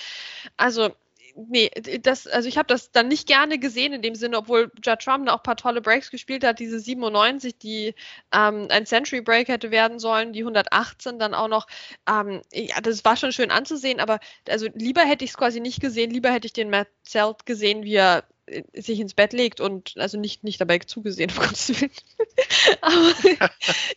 Also 0.56 0.90
nee, 1.36 1.70
das, 2.02 2.26
also 2.26 2.48
ich 2.48 2.58
habe 2.58 2.66
das 2.66 2.90
dann 2.90 3.08
nicht 3.08 3.26
gerne 3.26 3.58
gesehen 3.58 3.92
in 3.92 4.02
dem 4.02 4.14
Sinne, 4.14 4.38
obwohl 4.38 4.70
Judd 4.84 5.00
Trump 5.00 5.26
da 5.26 5.32
auch 5.32 5.38
ein 5.38 5.42
paar 5.42 5.56
tolle 5.56 5.80
Breaks 5.80 6.10
gespielt 6.10 6.44
hat. 6.44 6.58
Diese 6.58 6.80
97, 6.80 7.58
die 7.58 7.94
ähm, 8.32 8.66
ein 8.70 8.86
Century 8.86 9.20
Break 9.20 9.48
hätte 9.48 9.70
werden 9.70 9.98
sollen, 9.98 10.32
die 10.32 10.40
118 10.40 11.18
dann 11.18 11.34
auch 11.34 11.48
noch. 11.48 11.66
Ähm, 12.08 12.42
ja, 12.52 12.80
das 12.80 13.04
war 13.04 13.16
schon 13.16 13.32
schön 13.32 13.50
anzusehen, 13.50 14.00
aber 14.00 14.20
also 14.48 14.68
lieber 14.74 15.02
hätte 15.02 15.24
ich 15.24 15.30
es 15.30 15.36
quasi 15.36 15.60
nicht 15.60 15.80
gesehen, 15.80 16.10
lieber 16.10 16.30
hätte 16.30 16.46
ich 16.46 16.52
den 16.52 16.70
Matt 16.70 16.88
Zelt 17.02 17.46
gesehen, 17.46 17.84
wie 17.84 17.94
er 17.94 18.24
sich 18.74 19.00
ins 19.00 19.14
Bett 19.14 19.32
legt 19.32 19.60
und 19.60 19.94
also 19.96 20.18
nicht, 20.18 20.44
nicht 20.44 20.60
dabei 20.60 20.78
zugesehen, 20.78 21.30
um 21.36 21.42
Gottes 21.42 21.80
Willen. 21.80 21.90
Aber 22.80 23.14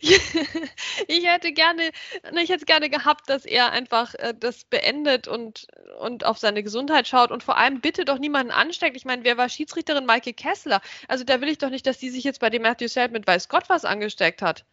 ich 0.00 1.26
hätte 1.26 1.52
gerne, 1.52 1.90
ich 2.42 2.50
hätte 2.50 2.64
gerne 2.64 2.90
gehabt, 2.90 3.28
dass 3.28 3.44
er 3.44 3.72
einfach 3.72 4.14
äh, 4.14 4.34
das 4.38 4.64
beendet 4.64 5.28
und, 5.28 5.66
und 6.00 6.24
auf 6.24 6.38
seine 6.38 6.62
Gesundheit 6.62 7.08
schaut 7.08 7.30
und 7.30 7.42
vor 7.42 7.56
allem 7.56 7.80
bitte 7.80 8.04
doch 8.04 8.18
niemanden 8.18 8.52
ansteckt. 8.52 8.96
Ich 8.96 9.04
meine, 9.04 9.24
wer 9.24 9.36
war 9.36 9.48
Schiedsrichterin 9.48 10.06
Maike 10.06 10.32
Kessler? 10.32 10.80
Also 11.08 11.24
da 11.24 11.40
will 11.40 11.48
ich 11.48 11.58
doch 11.58 11.70
nicht, 11.70 11.86
dass 11.86 11.98
die 11.98 12.10
sich 12.10 12.24
jetzt 12.24 12.40
bei 12.40 12.50
dem 12.50 12.62
Matthew 12.62 12.88
Selt 12.88 13.12
mit 13.12 13.26
weiß 13.26 13.48
Gott 13.48 13.68
was 13.68 13.84
angesteckt 13.84 14.42
hat. 14.42 14.64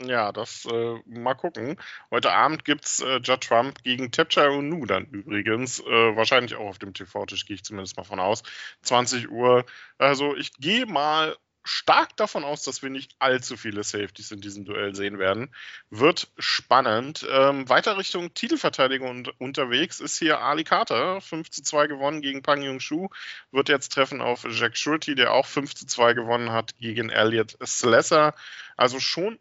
Ja, 0.00 0.32
das 0.32 0.64
äh, 0.64 0.98
mal 1.06 1.34
gucken. 1.34 1.76
Heute 2.10 2.32
Abend 2.32 2.64
gibt 2.64 2.86
es 2.86 3.00
äh, 3.00 3.18
Judd 3.18 3.42
Trump 3.42 3.82
gegen 3.82 4.10
Tapcha 4.10 4.48
Nu 4.60 4.86
dann 4.86 5.06
übrigens. 5.06 5.80
Äh, 5.80 6.16
wahrscheinlich 6.16 6.54
auch 6.56 6.66
auf 6.66 6.78
dem 6.78 6.94
TV-Tisch, 6.94 7.46
gehe 7.46 7.54
ich 7.54 7.64
zumindest 7.64 7.96
mal 7.96 8.04
von 8.04 8.18
aus. 8.18 8.42
20 8.82 9.30
Uhr. 9.30 9.64
Also 9.98 10.34
ich 10.36 10.52
gehe 10.54 10.86
mal 10.86 11.36
stark 11.64 12.16
davon 12.16 12.44
aus, 12.44 12.62
dass 12.64 12.82
wir 12.82 12.90
nicht 12.90 13.14
allzu 13.18 13.56
viele 13.56 13.84
Safeties 13.84 14.32
in 14.32 14.40
diesem 14.40 14.64
Duell 14.64 14.94
sehen 14.94 15.18
werden. 15.18 15.54
Wird 15.90 16.28
spannend. 16.38 17.26
Ähm, 17.30 17.68
weiter 17.68 17.98
Richtung 17.98 18.34
Titelverteidigung 18.34 19.28
unterwegs 19.38 20.00
ist 20.00 20.18
hier 20.18 20.40
Ali 20.40 20.64
Carter. 20.64 21.20
5 21.20 21.50
zu 21.50 21.62
2 21.62 21.86
gewonnen 21.86 22.20
gegen 22.20 22.42
Pang 22.42 22.62
Yung 22.62 22.80
Shu. 22.80 23.08
Wird 23.52 23.68
jetzt 23.68 23.92
treffen 23.92 24.20
auf 24.20 24.44
Jack 24.50 24.76
Shurty, 24.76 25.14
der 25.14 25.32
auch 25.32 25.46
5 25.46 25.74
zu 25.74 25.86
2 25.86 26.14
gewonnen 26.14 26.50
hat 26.50 26.76
gegen 26.78 27.10
Elliot 27.10 27.56
Slesser. 27.64 28.34
Also 28.76 28.98
schon 28.98 29.38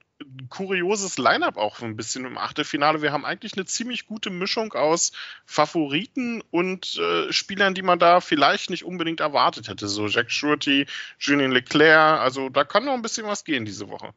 kurioses 0.50 1.18
Line-up 1.18 1.58
auch 1.58 1.82
ein 1.82 1.96
bisschen 1.96 2.26
im 2.26 2.38
Achtelfinale. 2.38 3.02
Wir 3.02 3.12
haben 3.12 3.26
eigentlich 3.26 3.54
eine 3.54 3.66
ziemlich 3.66 4.06
gute 4.06 4.30
Mischung 4.30 4.74
aus 4.74 5.12
Favoriten 5.46 6.44
und 6.52 6.98
äh, 6.98 7.32
Spielern, 7.32 7.74
die 7.74 7.82
man 7.82 8.00
da 8.00 8.22
vielleicht 8.22 8.70
nicht 8.70 8.86
unbedingt 8.86 9.20
erwartet 9.20 9.68
hätte. 9.68 9.88
So 9.88 10.08
Jack 10.08 10.32
Shurty, 10.32 10.88
Julien 11.20 11.52
Leclerc. 11.52 12.20
Also 12.20 12.50
da 12.50 12.64
kann 12.64 12.86
noch 12.86 12.94
ein 12.94 13.02
bisschen 13.02 13.28
was 13.28 13.44
gehen 13.44 13.66
diese 13.66 13.90
Woche. 13.90 14.14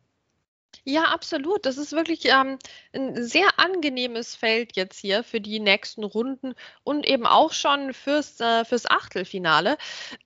Ja, 0.87 1.05
absolut. 1.05 1.65
Das 1.65 1.79
ist 1.79 1.93
wirklich 1.93 2.27
ähm, 2.27 2.59
ein 2.93 3.23
sehr 3.25 3.59
angenehmes 3.59 4.37
Feld 4.37 4.77
jetzt 4.77 4.99
hier 4.99 5.25
für 5.25 5.41
die 5.41 5.59
nächsten 5.59 6.05
Runden 6.05 6.55
und 6.83 7.07
eben 7.07 7.27
auch 7.27 7.53
schon 7.55 7.95
fürs, 7.95 8.39
äh, 8.39 8.67
fürs 8.67 8.85
Achtelfinale. 8.91 9.79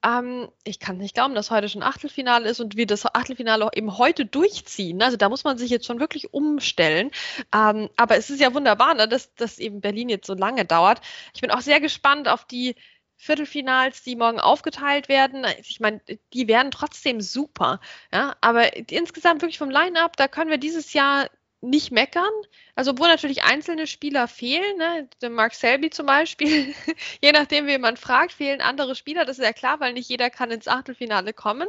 Ähm, 0.04 0.48
ich 0.64 0.80
kann 0.80 0.98
nicht 0.98 1.14
glauben, 1.14 1.36
dass 1.36 1.52
heute 1.52 1.68
schon 1.68 1.84
Achtelfinale 1.84 2.48
ist 2.48 2.58
und 2.60 2.76
wir 2.76 2.86
das 2.86 3.06
Achtelfinale 3.06 3.68
eben 3.72 3.98
heute 3.98 4.26
durchziehen. 4.26 5.00
Also 5.00 5.16
da 5.16 5.28
muss 5.28 5.44
man 5.44 5.58
sich 5.58 5.70
jetzt 5.70 5.86
schon 5.86 6.00
wirklich 6.00 6.34
umstellen. 6.34 7.12
Ähm, 7.54 7.88
aber 7.96 8.16
es 8.16 8.28
ist 8.28 8.40
ja 8.40 8.52
wunderbar, 8.52 8.94
ne, 8.94 9.06
dass, 9.06 9.32
dass 9.36 9.60
eben 9.60 9.80
Berlin 9.80 10.08
jetzt 10.08 10.26
so 10.26 10.34
lange 10.34 10.64
dauert. 10.64 11.00
Ich 11.34 11.40
bin 11.40 11.52
auch 11.52 11.60
sehr 11.60 11.80
gespannt 11.80 12.26
auf 12.26 12.44
die 12.44 12.74
Viertelfinals, 13.18 14.02
die 14.04 14.16
morgen 14.16 14.40
aufgeteilt 14.40 15.08
werden. 15.08 15.44
Ich 15.60 15.80
meine, 15.80 16.00
die 16.32 16.48
werden 16.48 16.70
trotzdem 16.70 17.20
super. 17.20 17.80
Ja, 18.12 18.36
aber 18.40 18.76
insgesamt 18.90 19.42
wirklich 19.42 19.58
vom 19.58 19.70
Line-up, 19.70 20.16
da 20.16 20.28
können 20.28 20.50
wir 20.50 20.58
dieses 20.58 20.92
Jahr 20.92 21.28
nicht 21.60 21.90
meckern. 21.90 22.30
Also, 22.76 22.92
obwohl 22.92 23.08
natürlich 23.08 23.42
einzelne 23.42 23.88
Spieler 23.88 24.28
fehlen, 24.28 24.76
ne? 24.78 25.08
Mark 25.30 25.54
Selby 25.54 25.90
zum 25.90 26.06
Beispiel, 26.06 26.72
je 27.20 27.32
nachdem, 27.32 27.66
wie 27.66 27.78
man 27.78 27.96
fragt, 27.96 28.32
fehlen 28.32 28.60
andere 28.60 28.94
Spieler. 28.94 29.24
Das 29.24 29.38
ist 29.38 29.44
ja 29.44 29.52
klar, 29.52 29.80
weil 29.80 29.92
nicht 29.94 30.08
jeder 30.08 30.30
kann 30.30 30.52
ins 30.52 30.68
Achtelfinale 30.68 31.32
kommen. 31.32 31.68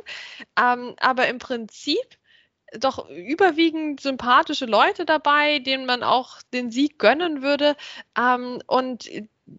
Ähm, 0.56 0.96
aber 1.00 1.28
im 1.28 1.40
Prinzip 1.40 2.20
doch 2.78 3.10
überwiegend 3.10 4.00
sympathische 4.00 4.66
Leute 4.68 5.06
dabei, 5.06 5.58
denen 5.58 5.88
man 5.88 6.04
auch 6.04 6.42
den 6.54 6.70
Sieg 6.70 7.00
gönnen 7.00 7.42
würde. 7.42 7.76
Ähm, 8.16 8.62
und 8.68 9.10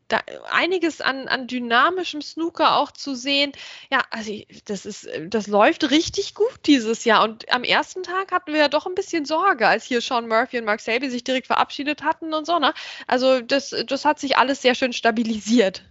da 0.08 0.20
einiges 0.50 1.00
an, 1.00 1.28
an 1.28 1.46
dynamischem 1.46 2.22
Snooker 2.22 2.76
auch 2.76 2.90
zu 2.90 3.14
sehen. 3.14 3.52
Ja, 3.90 4.02
also 4.10 4.32
das 4.64 4.86
ist, 4.86 5.08
das 5.28 5.46
läuft 5.46 5.90
richtig 5.90 6.34
gut 6.34 6.60
dieses 6.66 7.04
Jahr. 7.04 7.22
Und 7.24 7.52
am 7.52 7.64
ersten 7.64 8.02
Tag 8.02 8.32
hatten 8.32 8.52
wir 8.52 8.60
ja 8.60 8.68
doch 8.68 8.86
ein 8.86 8.94
bisschen 8.94 9.24
Sorge, 9.24 9.66
als 9.66 9.84
hier 9.84 10.00
Sean 10.00 10.28
Murphy 10.28 10.58
und 10.58 10.64
Mark 10.64 10.80
Selby 10.80 11.10
sich 11.10 11.24
direkt 11.24 11.46
verabschiedet 11.46 12.02
hatten 12.02 12.34
und 12.34 12.46
so. 12.46 12.58
Ne? 12.58 12.72
Also 13.06 13.40
das, 13.40 13.74
das 13.86 14.04
hat 14.04 14.18
sich 14.18 14.36
alles 14.36 14.62
sehr 14.62 14.74
schön 14.74 14.92
stabilisiert. 14.92 15.84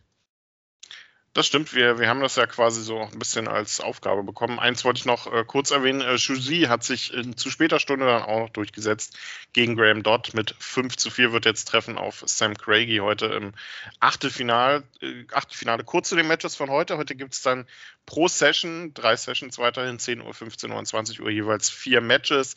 Das 1.40 1.48
stimmt, 1.48 1.74
wir, 1.74 2.00
wir 2.00 2.10
haben 2.10 2.20
das 2.20 2.36
ja 2.36 2.46
quasi 2.48 2.82
so 2.82 3.00
ein 3.00 3.18
bisschen 3.18 3.48
als 3.48 3.80
Aufgabe 3.80 4.24
bekommen. 4.24 4.60
Eins 4.60 4.84
wollte 4.84 4.98
ich 4.98 5.06
noch 5.06 5.32
äh, 5.32 5.46
kurz 5.48 5.72
erwähnen. 5.72 6.02
Äh, 6.02 6.18
Shuzi 6.18 6.66
hat 6.68 6.84
sich 6.84 7.14
in 7.14 7.38
zu 7.38 7.50
später 7.50 7.80
Stunde 7.80 8.08
dann 8.08 8.24
auch 8.24 8.40
noch 8.40 8.50
durchgesetzt 8.50 9.18
gegen 9.54 9.78
Graham 9.78 10.04
Dodd. 10.04 10.34
Mit 10.34 10.54
5 10.60 10.98
zu 10.98 11.10
4 11.10 11.32
wird 11.32 11.46
jetzt 11.46 11.70
treffen 11.70 11.98
auf 11.98 12.24
Sam 12.26 12.58
Craigie 12.58 13.00
heute 13.00 13.28
im 13.28 13.54
Achtelfinale. 14.02 14.84
Äh, 15.02 15.24
Achtelfinale. 15.32 15.86
Kurz 15.86 16.10
zu 16.10 16.18
den 16.18 16.28
Matches 16.28 16.58
von 16.58 16.70
heute. 16.70 16.98
Heute 16.98 17.16
gibt 17.16 17.34
es 17.34 17.42
dann 17.42 17.68
pro 18.06 18.28
Session, 18.28 18.94
drei 18.94 19.16
Sessions 19.16 19.58
weiterhin, 19.60 19.98
10 19.98 20.20
Uhr, 20.20 20.34
15 20.34 20.70
Uhr 20.70 20.78
und 20.78 20.88
20 20.88 21.22
Uhr 21.22 21.30
jeweils 21.30 21.70
vier 21.70 22.02
Matches. 22.02 22.56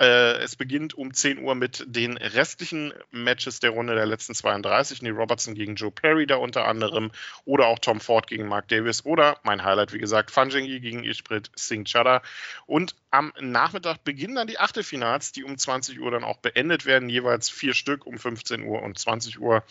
Äh, 0.00 0.38
es 0.42 0.54
beginnt 0.54 0.94
um 0.94 1.12
10 1.12 1.38
Uhr 1.38 1.56
mit 1.56 1.84
den 1.88 2.16
restlichen 2.16 2.92
Matches 3.10 3.58
der 3.58 3.70
Runde 3.70 3.96
der 3.96 4.06
letzten 4.06 4.34
32. 4.34 5.02
Neil 5.02 5.12
Robertson 5.12 5.54
gegen 5.54 5.74
Joe 5.74 5.90
Perry 5.90 6.26
da 6.26 6.36
unter 6.36 6.66
anderem 6.66 7.10
oder 7.44 7.66
auch 7.66 7.80
Tom 7.80 8.00
Ford 8.00 8.28
gegen 8.28 8.46
Mark 8.46 8.68
Davis 8.68 9.04
oder 9.04 9.38
mein 9.42 9.64
Highlight, 9.64 9.92
wie 9.92 9.98
gesagt, 9.98 10.30
Fanjengi 10.30 10.78
gegen 10.78 11.02
Ishprit 11.02 11.50
Singh 11.56 11.84
Chadha. 11.84 12.22
Und 12.66 12.94
am 13.10 13.32
Nachmittag 13.40 14.04
beginnen 14.04 14.34
dann 14.34 14.46
die 14.46 14.58
Achtelfinals, 14.58 15.32
die 15.32 15.44
um 15.44 15.56
20 15.56 16.00
Uhr 16.00 16.10
dann 16.10 16.24
auch 16.24 16.38
beendet 16.38 16.84
werden, 16.84 17.08
jeweils 17.08 17.48
vier 17.48 17.74
Stück 17.74 18.06
um 18.06 18.18
15 18.18 18.62
Uhr 18.62 18.82
und 18.82 18.98
20 18.98 19.40
Uhr. 19.40 19.64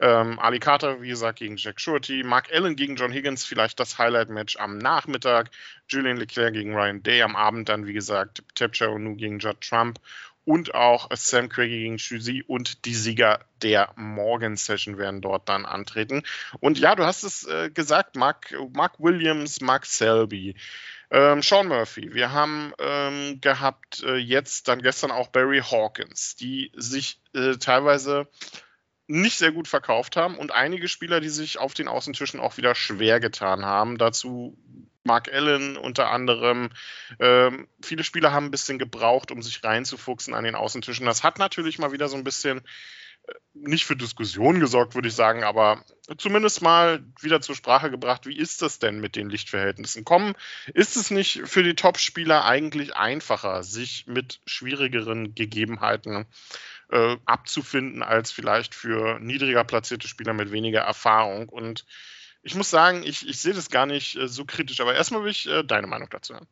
Ähm, 0.00 0.38
Ali 0.38 0.58
Carter, 0.58 1.00
wie 1.00 1.08
gesagt, 1.08 1.38
gegen 1.38 1.56
Jack 1.56 1.80
Shorty, 1.80 2.22
Mark 2.22 2.52
Allen 2.52 2.76
gegen 2.76 2.96
John 2.96 3.12
Higgins, 3.12 3.44
vielleicht 3.44 3.78
das 3.78 3.98
Highlight-Match 3.98 4.56
am 4.56 4.78
Nachmittag, 4.78 5.50
Julian 5.88 6.16
Leclerc 6.16 6.52
gegen 6.52 6.74
Ryan 6.74 7.02
Day 7.02 7.22
am 7.22 7.36
Abend 7.36 7.68
dann, 7.68 7.86
wie 7.86 7.92
gesagt, 7.92 8.42
Tapcha 8.54 8.88
Onu 8.88 9.16
gegen 9.16 9.38
Judd 9.38 9.60
Trump 9.60 10.00
und 10.44 10.74
auch 10.74 11.08
Sam 11.14 11.48
Craigie 11.48 11.82
gegen 11.82 11.98
Shuzi 11.98 12.42
und 12.46 12.84
die 12.84 12.94
Sieger 12.94 13.40
der 13.62 13.92
Morgan-Session 13.96 14.98
werden 14.98 15.20
dort 15.20 15.48
dann 15.48 15.66
antreten. 15.66 16.22
Und 16.60 16.78
ja, 16.78 16.94
du 16.96 17.04
hast 17.04 17.22
es 17.22 17.46
äh, 17.46 17.70
gesagt, 17.70 18.16
Mark, 18.16 18.54
Mark 18.72 18.94
Williams, 18.98 19.60
Mark 19.60 19.86
Selby. 19.86 20.56
Ähm, 21.10 21.42
Sean 21.42 21.68
Murphy, 21.68 22.14
wir 22.14 22.32
haben 22.32 22.72
ähm, 22.78 23.40
gehabt 23.40 24.02
äh, 24.04 24.16
jetzt 24.16 24.68
dann 24.68 24.80
gestern 24.80 25.10
auch 25.10 25.28
Barry 25.28 25.60
Hawkins, 25.60 26.36
die 26.36 26.70
sich 26.76 27.20
äh, 27.34 27.56
teilweise 27.56 28.28
nicht 29.08 29.38
sehr 29.38 29.50
gut 29.50 29.66
verkauft 29.66 30.16
haben 30.16 30.38
und 30.38 30.52
einige 30.52 30.86
Spieler, 30.86 31.20
die 31.20 31.28
sich 31.28 31.58
auf 31.58 31.74
den 31.74 31.88
Außentischen 31.88 32.38
auch 32.38 32.56
wieder 32.58 32.76
schwer 32.76 33.18
getan 33.18 33.64
haben. 33.64 33.98
Dazu 33.98 34.56
Mark 35.02 35.32
Allen 35.32 35.76
unter 35.76 36.10
anderem. 36.10 36.70
Ähm, 37.18 37.66
viele 37.82 38.04
Spieler 38.04 38.32
haben 38.32 38.46
ein 38.46 38.50
bisschen 38.52 38.78
gebraucht, 38.78 39.32
um 39.32 39.42
sich 39.42 39.64
reinzufuchsen 39.64 40.34
an 40.34 40.44
den 40.44 40.54
Außentischen. 40.54 41.06
Das 41.06 41.24
hat 41.24 41.38
natürlich 41.38 41.78
mal 41.80 41.90
wieder 41.90 42.08
so 42.08 42.16
ein 42.16 42.24
bisschen 42.24 42.60
nicht 43.52 43.84
für 43.84 43.96
Diskussionen 43.96 44.60
gesorgt, 44.60 44.94
würde 44.94 45.08
ich 45.08 45.14
sagen, 45.14 45.44
aber 45.44 45.84
zumindest 46.18 46.62
mal 46.62 47.04
wieder 47.20 47.40
zur 47.40 47.54
Sprache 47.54 47.90
gebracht, 47.90 48.26
wie 48.26 48.36
ist 48.36 48.62
das 48.62 48.78
denn 48.78 49.00
mit 49.00 49.16
den 49.16 49.28
Lichtverhältnissen? 49.28 50.04
Kommen, 50.04 50.34
ist 50.72 50.96
es 50.96 51.10
nicht 51.10 51.42
für 51.44 51.62
die 51.62 51.74
Top-Spieler 51.74 52.44
eigentlich 52.44 52.96
einfacher, 52.96 53.62
sich 53.62 54.06
mit 54.06 54.40
schwierigeren 54.46 55.34
Gegebenheiten 55.34 56.26
äh, 56.90 57.16
abzufinden, 57.24 58.02
als 58.02 58.32
vielleicht 58.32 58.74
für 58.74 59.18
niedriger 59.20 59.64
platzierte 59.64 60.08
Spieler 60.08 60.32
mit 60.32 60.52
weniger 60.52 60.80
Erfahrung? 60.80 61.48
Und 61.48 61.84
ich 62.42 62.54
muss 62.54 62.70
sagen, 62.70 63.02
ich, 63.02 63.28
ich 63.28 63.40
sehe 63.40 63.54
das 63.54 63.70
gar 63.70 63.86
nicht 63.86 64.16
äh, 64.16 64.28
so 64.28 64.44
kritisch, 64.44 64.80
aber 64.80 64.94
erstmal 64.94 65.24
will 65.24 65.30
ich 65.30 65.48
äh, 65.48 65.62
deine 65.64 65.86
Meinung 65.86 66.08
dazu 66.10 66.34
hören. 66.34 66.48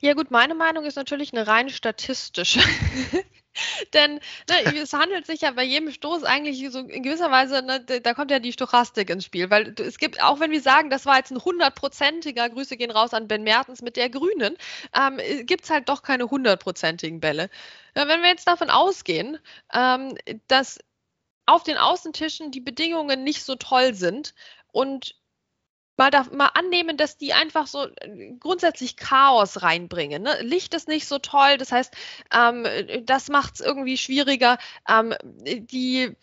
Ja 0.00 0.14
gut, 0.14 0.30
meine 0.30 0.54
Meinung 0.54 0.84
ist 0.84 0.96
natürlich 0.96 1.32
eine 1.32 1.46
rein 1.46 1.70
statistische. 1.70 2.60
Denn 3.92 4.14
ne, 4.48 4.78
es 4.82 4.92
handelt 4.92 5.26
sich 5.26 5.42
ja 5.42 5.52
bei 5.52 5.62
jedem 5.62 5.92
Stoß 5.92 6.24
eigentlich 6.24 6.68
so 6.70 6.80
in 6.80 7.02
gewisser 7.02 7.30
Weise, 7.30 7.62
ne, 7.62 7.80
da 7.80 8.14
kommt 8.14 8.30
ja 8.30 8.40
die 8.40 8.52
Stochastik 8.52 9.10
ins 9.10 9.24
Spiel, 9.24 9.50
weil 9.50 9.74
es 9.78 9.98
gibt, 9.98 10.22
auch 10.22 10.40
wenn 10.40 10.50
wir 10.50 10.60
sagen, 10.60 10.90
das 10.90 11.06
war 11.06 11.18
jetzt 11.18 11.30
ein 11.30 11.44
hundertprozentiger, 11.44 12.50
Grüße 12.50 12.76
gehen 12.76 12.90
raus 12.90 13.14
an 13.14 13.28
Ben 13.28 13.44
Mertens 13.44 13.82
mit 13.82 13.96
der 13.96 14.10
Grünen, 14.10 14.56
ähm, 14.94 15.20
gibt 15.46 15.64
es 15.64 15.70
halt 15.70 15.88
doch 15.88 16.02
keine 16.02 16.30
hundertprozentigen 16.30 17.20
Bälle. 17.20 17.48
Ja, 17.96 18.08
wenn 18.08 18.22
wir 18.22 18.28
jetzt 18.28 18.48
davon 18.48 18.70
ausgehen, 18.70 19.38
ähm, 19.72 20.16
dass 20.48 20.78
auf 21.46 21.62
den 21.62 21.76
Außentischen 21.76 22.50
die 22.50 22.60
Bedingungen 22.60 23.22
nicht 23.22 23.44
so 23.44 23.54
toll 23.54 23.94
sind 23.94 24.34
und 24.72 25.14
mal, 25.96 26.10
da, 26.10 26.26
mal 26.32 26.50
annehmen, 26.54 26.96
dass 26.96 27.16
die 27.16 27.32
einfach 27.32 27.66
so 27.66 27.86
äh, 27.86 28.32
grundsätzlich 28.40 28.96
Chaos 28.96 29.62
reinbringen. 29.62 30.22
Ne? 30.22 30.36
Licht 30.42 30.74
ist 30.74 30.88
nicht 30.88 31.06
so 31.06 31.18
toll, 31.18 31.56
das 31.58 31.72
heißt, 31.72 31.94
ähm, 32.32 32.66
das 33.04 33.28
macht 33.28 33.54
es 33.54 33.60
irgendwie 33.60 33.96
schwieriger. 33.96 34.58
Ähm, 34.88 35.14
die, 35.44 36.16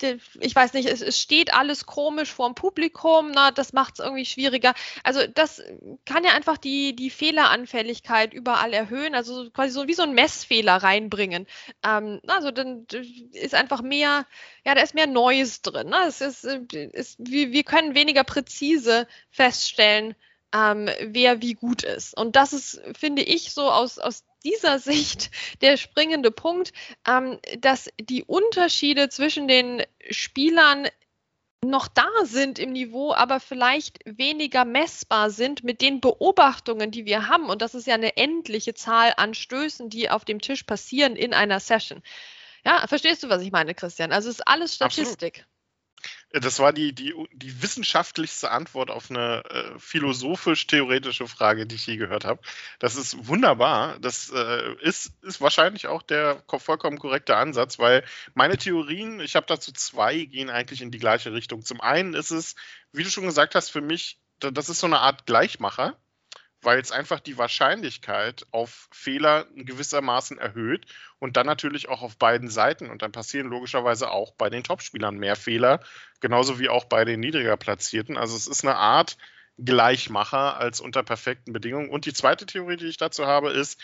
die, 0.00 0.18
ich 0.40 0.54
weiß 0.54 0.74
nicht, 0.74 0.88
es, 0.88 1.00
es, 1.00 1.18
steht 1.18 1.54
alles 1.54 1.86
komisch 1.86 2.32
vorm 2.32 2.54
Publikum, 2.54 3.30
ne? 3.30 3.50
das 3.54 3.72
macht 3.72 3.94
es 3.94 4.04
irgendwie 4.04 4.26
schwieriger. 4.26 4.74
Also 5.02 5.26
das 5.26 5.62
kann 6.04 6.24
ja 6.24 6.32
einfach 6.32 6.58
die, 6.58 6.94
die 6.94 7.10
Fehleranfälligkeit 7.10 8.34
überall 8.34 8.72
erhöhen, 8.72 9.14
also 9.14 9.50
quasi 9.50 9.72
so 9.72 9.88
wie 9.88 9.94
so 9.94 10.02
ein 10.02 10.14
Messfehler 10.14 10.76
reinbringen. 10.76 11.46
Ähm, 11.82 12.20
also 12.26 12.50
dann 12.50 12.86
ist 13.32 13.54
einfach 13.54 13.80
mehr, 13.80 14.26
ja, 14.64 14.74
da 14.74 14.82
ist 14.82 14.94
mehr 14.94 15.06
Neues 15.06 15.62
drin. 15.62 15.88
Ne? 15.88 16.04
Es 16.06 16.20
ist, 16.20 16.44
ist, 16.44 17.16
wir, 17.18 17.52
wir 17.52 17.64
können 17.64 17.94
weniger 17.94 18.24
präzise 18.24 19.06
feststellen, 19.30 20.14
ähm, 20.54 20.88
wer 21.00 21.42
wie 21.42 21.54
gut 21.54 21.82
ist. 21.82 22.16
Und 22.16 22.36
das 22.36 22.52
ist, 22.52 22.80
finde 22.96 23.22
ich, 23.22 23.52
so 23.52 23.70
aus, 23.70 23.98
aus 23.98 24.24
dieser 24.44 24.78
Sicht 24.78 25.30
der 25.60 25.76
springende 25.76 26.30
Punkt, 26.30 26.72
ähm, 27.06 27.38
dass 27.58 27.90
die 28.00 28.22
Unterschiede 28.24 29.08
zwischen 29.08 29.48
den 29.48 29.82
Spielern 30.10 30.88
noch 31.64 31.88
da 31.88 32.06
sind 32.24 32.58
im 32.58 32.72
Niveau, 32.72 33.14
aber 33.14 33.40
vielleicht 33.40 33.98
weniger 34.04 34.64
messbar 34.64 35.30
sind 35.30 35.64
mit 35.64 35.80
den 35.80 36.00
Beobachtungen, 36.00 36.90
die 36.90 37.06
wir 37.06 37.28
haben. 37.28 37.48
Und 37.48 37.62
das 37.62 37.74
ist 37.74 37.86
ja 37.86 37.94
eine 37.94 38.16
endliche 38.16 38.74
Zahl 38.74 39.14
an 39.16 39.34
Stößen, 39.34 39.88
die 39.88 40.10
auf 40.10 40.24
dem 40.24 40.40
Tisch 40.40 40.64
passieren 40.64 41.16
in 41.16 41.32
einer 41.32 41.60
Session. 41.60 42.02
Ja, 42.64 42.86
verstehst 42.86 43.22
du, 43.22 43.28
was 43.28 43.42
ich 43.42 43.50
meine, 43.50 43.74
Christian? 43.74 44.12
Also 44.12 44.28
es 44.28 44.36
ist 44.36 44.48
alles 44.48 44.74
Statistik. 44.74 45.38
Absolut. 45.38 45.53
Das 46.40 46.58
war 46.58 46.72
die, 46.72 46.92
die, 46.92 47.14
die 47.32 47.62
wissenschaftlichste 47.62 48.50
Antwort 48.50 48.90
auf 48.90 49.08
eine 49.08 49.44
äh, 49.44 49.78
philosophisch-theoretische 49.78 51.28
Frage, 51.28 51.64
die 51.64 51.76
ich 51.76 51.86
je 51.86 51.96
gehört 51.96 52.24
habe. 52.24 52.40
Das 52.80 52.96
ist 52.96 53.28
wunderbar. 53.28 54.00
Das 54.00 54.30
äh, 54.30 54.74
ist, 54.80 55.12
ist 55.22 55.40
wahrscheinlich 55.40 55.86
auch 55.86 56.02
der 56.02 56.42
vollkommen 56.48 56.98
korrekte 56.98 57.36
Ansatz, 57.36 57.78
weil 57.78 58.04
meine 58.34 58.58
Theorien, 58.58 59.20
ich 59.20 59.36
habe 59.36 59.46
dazu 59.46 59.70
zwei, 59.72 60.24
gehen 60.24 60.50
eigentlich 60.50 60.82
in 60.82 60.90
die 60.90 60.98
gleiche 60.98 61.32
Richtung. 61.32 61.64
Zum 61.64 61.80
einen 61.80 62.14
ist 62.14 62.32
es, 62.32 62.56
wie 62.90 63.04
du 63.04 63.10
schon 63.10 63.26
gesagt 63.26 63.54
hast, 63.54 63.70
für 63.70 63.80
mich, 63.80 64.18
das 64.40 64.68
ist 64.68 64.80
so 64.80 64.88
eine 64.88 64.98
Art 64.98 65.26
Gleichmacher 65.26 65.96
weil 66.64 66.80
es 66.80 66.92
einfach 66.92 67.20
die 67.20 67.38
Wahrscheinlichkeit 67.38 68.46
auf 68.50 68.88
Fehler 68.92 69.46
gewissermaßen 69.54 70.38
erhöht 70.38 70.86
und 71.18 71.36
dann 71.36 71.46
natürlich 71.46 71.88
auch 71.88 72.02
auf 72.02 72.16
beiden 72.16 72.48
Seiten. 72.48 72.90
Und 72.90 73.02
dann 73.02 73.12
passieren 73.12 73.48
logischerweise 73.48 74.10
auch 74.10 74.32
bei 74.32 74.50
den 74.50 74.64
Topspielern 74.64 75.16
mehr 75.16 75.36
Fehler, 75.36 75.80
genauso 76.20 76.58
wie 76.58 76.68
auch 76.68 76.84
bei 76.84 77.04
den 77.04 77.20
niedriger 77.20 77.56
Platzierten. 77.56 78.16
Also 78.16 78.36
es 78.36 78.46
ist 78.46 78.64
eine 78.64 78.76
Art 78.76 79.16
Gleichmacher 79.58 80.56
als 80.56 80.80
unter 80.80 81.02
perfekten 81.02 81.52
Bedingungen. 81.52 81.90
Und 81.90 82.06
die 82.06 82.12
zweite 82.12 82.46
Theorie, 82.46 82.76
die 82.76 82.86
ich 82.86 82.96
dazu 82.96 83.26
habe, 83.26 83.50
ist, 83.50 83.80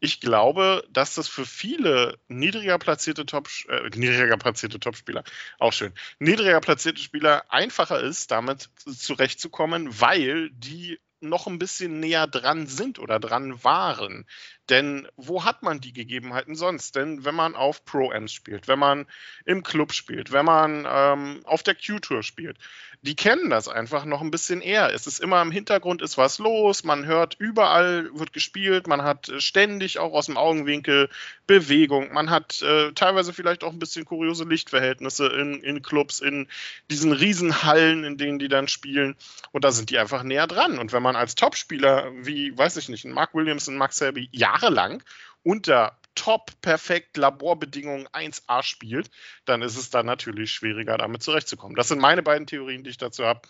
ich 0.00 0.20
glaube, 0.20 0.84
dass 0.90 1.14
das 1.14 1.28
für 1.28 1.46
viele 1.46 2.18
niedriger 2.28 2.78
platzierte 2.78 3.24
Top 3.24 3.48
äh, 3.68 3.88
niedriger 3.96 4.36
platzierte 4.36 4.78
Topspieler 4.78 5.24
auch 5.58 5.72
schön 5.72 5.94
niedriger 6.18 6.60
platzierte 6.60 7.00
Spieler 7.00 7.44
einfacher 7.48 8.00
ist, 8.00 8.30
damit 8.30 8.68
zurechtzukommen, 8.84 10.00
weil 10.00 10.50
die 10.50 11.00
noch 11.28 11.46
ein 11.46 11.58
bisschen 11.58 12.00
näher 12.00 12.26
dran 12.26 12.66
sind 12.66 12.98
oder 12.98 13.18
dran 13.18 13.62
waren. 13.64 14.26
Denn 14.70 15.06
wo 15.16 15.44
hat 15.44 15.62
man 15.62 15.80
die 15.80 15.92
Gegebenheiten 15.92 16.54
sonst? 16.54 16.96
Denn 16.96 17.24
wenn 17.24 17.34
man 17.34 17.54
auf 17.54 17.84
Pro-Ams 17.84 18.32
spielt, 18.32 18.66
wenn 18.66 18.78
man 18.78 19.06
im 19.44 19.62
Club 19.62 19.92
spielt, 19.92 20.32
wenn 20.32 20.46
man 20.46 20.86
ähm, 20.88 21.40
auf 21.44 21.62
der 21.62 21.74
Q-Tour 21.74 22.22
spielt, 22.22 22.58
die 23.04 23.16
kennen 23.16 23.50
das 23.50 23.68
einfach 23.68 24.06
noch 24.06 24.22
ein 24.22 24.30
bisschen 24.30 24.62
eher. 24.62 24.94
Es 24.94 25.06
ist 25.06 25.20
immer 25.20 25.42
im 25.42 25.50
Hintergrund 25.50 26.00
ist 26.00 26.16
was 26.16 26.38
los, 26.38 26.84
man 26.84 27.04
hört 27.04 27.36
überall 27.38 28.08
wird 28.14 28.32
gespielt, 28.32 28.86
man 28.86 29.02
hat 29.02 29.28
äh, 29.28 29.40
ständig 29.40 29.98
auch 29.98 30.14
aus 30.14 30.26
dem 30.26 30.38
Augenwinkel 30.38 31.10
Bewegung, 31.46 32.14
man 32.14 32.30
hat 32.30 32.62
äh, 32.62 32.92
teilweise 32.92 33.34
vielleicht 33.34 33.62
auch 33.62 33.72
ein 33.72 33.78
bisschen 33.78 34.06
kuriose 34.06 34.44
Lichtverhältnisse 34.44 35.26
in, 35.26 35.60
in 35.62 35.82
Clubs, 35.82 36.20
in 36.20 36.48
diesen 36.90 37.12
Riesenhallen, 37.12 38.04
in 38.04 38.16
denen 38.16 38.38
die 38.38 38.48
dann 38.48 38.68
spielen 38.68 39.16
und 39.52 39.64
da 39.64 39.70
sind 39.70 39.90
die 39.90 39.98
einfach 39.98 40.22
näher 40.22 40.46
dran. 40.46 40.78
Und 40.78 40.94
wenn 40.94 41.02
man 41.02 41.13
als 41.16 41.34
Topspieler 41.34 42.12
wie, 42.24 42.56
weiß 42.56 42.76
ich 42.76 42.88
nicht, 42.88 43.04
Mark 43.04 43.34
Williams 43.34 43.68
und 43.68 43.76
Max 43.76 43.96
Selby 43.96 44.28
jahrelang 44.32 45.02
unter 45.42 45.98
top, 46.14 46.52
perfekt, 46.60 47.16
Laborbedingungen 47.16 48.06
1A 48.08 48.62
spielt, 48.62 49.10
dann 49.44 49.62
ist 49.62 49.76
es 49.76 49.90
dann 49.90 50.06
natürlich 50.06 50.52
schwieriger, 50.52 50.96
damit 50.96 51.22
zurechtzukommen. 51.22 51.76
Das 51.76 51.88
sind 51.88 52.00
meine 52.00 52.22
beiden 52.22 52.46
Theorien, 52.46 52.84
die 52.84 52.90
ich 52.90 52.98
dazu 52.98 53.24
habe. 53.24 53.42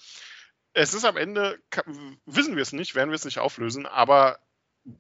Es 0.72 0.94
ist 0.94 1.05
am 1.05 1.16
Ende, 1.16 1.59
wissen 2.27 2.57
wir 2.57 2.62
es 2.62 2.72
nicht, 2.72 2.94
werden 2.94 3.11
wir 3.11 3.16
es 3.16 3.24
nicht 3.24 3.38
auflösen, 3.38 3.87
aber 3.87 4.38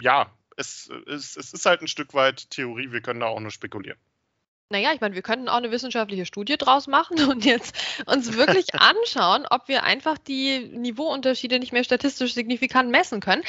ja, 0.00 0.30
es, 0.56 0.90
es, 1.06 1.36
es 1.36 1.52
ist 1.52 1.66
halt 1.66 1.82
ein 1.82 1.88
Stück 1.88 2.14
weit 2.14 2.50
Theorie, 2.50 2.92
wir 2.92 3.00
können 3.00 3.20
da 3.20 3.26
auch 3.26 3.40
nur 3.40 3.50
spekulieren. 3.50 3.98
Naja, 4.70 4.92
ich 4.94 5.00
meine, 5.00 5.14
wir 5.14 5.22
könnten 5.22 5.48
auch 5.48 5.56
eine 5.58 5.70
wissenschaftliche 5.70 6.26
Studie 6.26 6.56
draus 6.56 6.86
machen 6.86 7.22
und 7.30 7.44
jetzt 7.44 7.76
uns 8.06 8.36
wirklich 8.36 8.74
anschauen, 8.74 9.46
ob 9.50 9.68
wir 9.68 9.84
einfach 9.84 10.18
die 10.18 10.70
Niveauunterschiede 10.72 11.58
nicht 11.58 11.72
mehr 11.72 11.84
statistisch 11.84 12.34
signifikant 12.34 12.90
messen 12.90 13.20
können. 13.20 13.42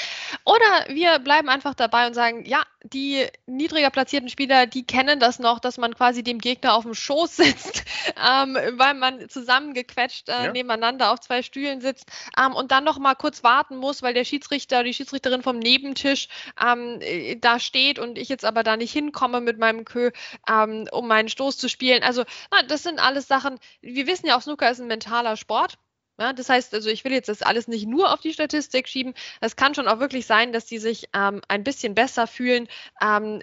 Oder 0.43 0.85
wir 0.89 1.19
bleiben 1.19 1.49
einfach 1.49 1.73
dabei 1.73 2.07
und 2.07 2.13
sagen, 2.13 2.45
ja, 2.45 2.63
die 2.93 3.27
niedriger 3.47 3.89
platzierten 3.89 4.29
Spieler, 4.29 4.67
die 4.67 4.85
kennen 4.85 5.19
das 5.19 5.39
noch, 5.39 5.59
dass 5.59 5.77
man 5.77 5.95
quasi 5.95 6.23
dem 6.23 6.39
Gegner 6.39 6.75
auf 6.75 6.83
dem 6.83 6.93
Schoß 6.93 7.35
sitzt, 7.37 7.83
ähm, 8.15 8.57
weil 8.73 8.93
man 8.93 9.27
zusammengequetscht 9.29 10.29
äh, 10.29 10.45
ja. 10.45 10.51
nebeneinander 10.51 11.11
auf 11.11 11.19
zwei 11.19 11.41
Stühlen 11.41 11.81
sitzt 11.81 12.11
ähm, 12.39 12.53
und 12.53 12.71
dann 12.71 12.83
noch 12.83 12.99
mal 12.99 13.15
kurz 13.15 13.43
warten 13.43 13.77
muss, 13.77 14.03
weil 14.03 14.13
der 14.13 14.25
Schiedsrichter, 14.25 14.83
die 14.83 14.93
Schiedsrichterin 14.93 15.41
vom 15.41 15.57
Nebentisch 15.59 16.27
ähm, 16.61 16.99
äh, 17.01 17.35
da 17.35 17.59
steht 17.59 17.99
und 17.99 18.17
ich 18.17 18.29
jetzt 18.29 18.45
aber 18.45 18.63
da 18.63 18.77
nicht 18.77 18.91
hinkomme 18.91 19.41
mit 19.41 19.57
meinem 19.57 19.85
Kö, 19.85 20.11
ähm, 20.49 20.87
um 20.91 21.07
meinen 21.07 21.29
Stoß 21.29 21.57
zu 21.57 21.69
spielen. 21.69 22.03
Also, 22.03 22.23
na, 22.51 22.63
das 22.63 22.83
sind 22.83 22.99
alles 22.99 23.27
Sachen, 23.27 23.59
wir 23.81 24.07
wissen 24.07 24.27
ja 24.27 24.37
auch, 24.37 24.41
Snooker 24.41 24.69
ist 24.69 24.79
ein 24.79 24.87
mentaler 24.87 25.37
Sport. 25.37 25.77
Ja, 26.17 26.31
das 26.31 26.47
heißt, 26.47 26.73
also 26.73 26.89
ich 26.89 27.03
will 27.03 27.11
jetzt 27.11 27.27
das 27.27 27.41
alles 27.41 27.67
nicht 27.67 27.87
nur 27.87 28.13
auf 28.13 28.21
die 28.21 28.31
Statistik 28.31 28.87
schieben. 28.87 29.13
Es 29.41 29.57
kann 29.57 29.75
schon 29.75 29.87
auch 29.89 29.99
wirklich 29.99 30.25
sein, 30.25 30.53
dass 30.53 30.65
die 30.65 30.77
sich 30.77 31.09
ähm, 31.13 31.41
ein 31.49 31.63
bisschen 31.65 31.93
besser 31.93 32.25
fühlen, 32.25 32.69
ähm, 33.01 33.41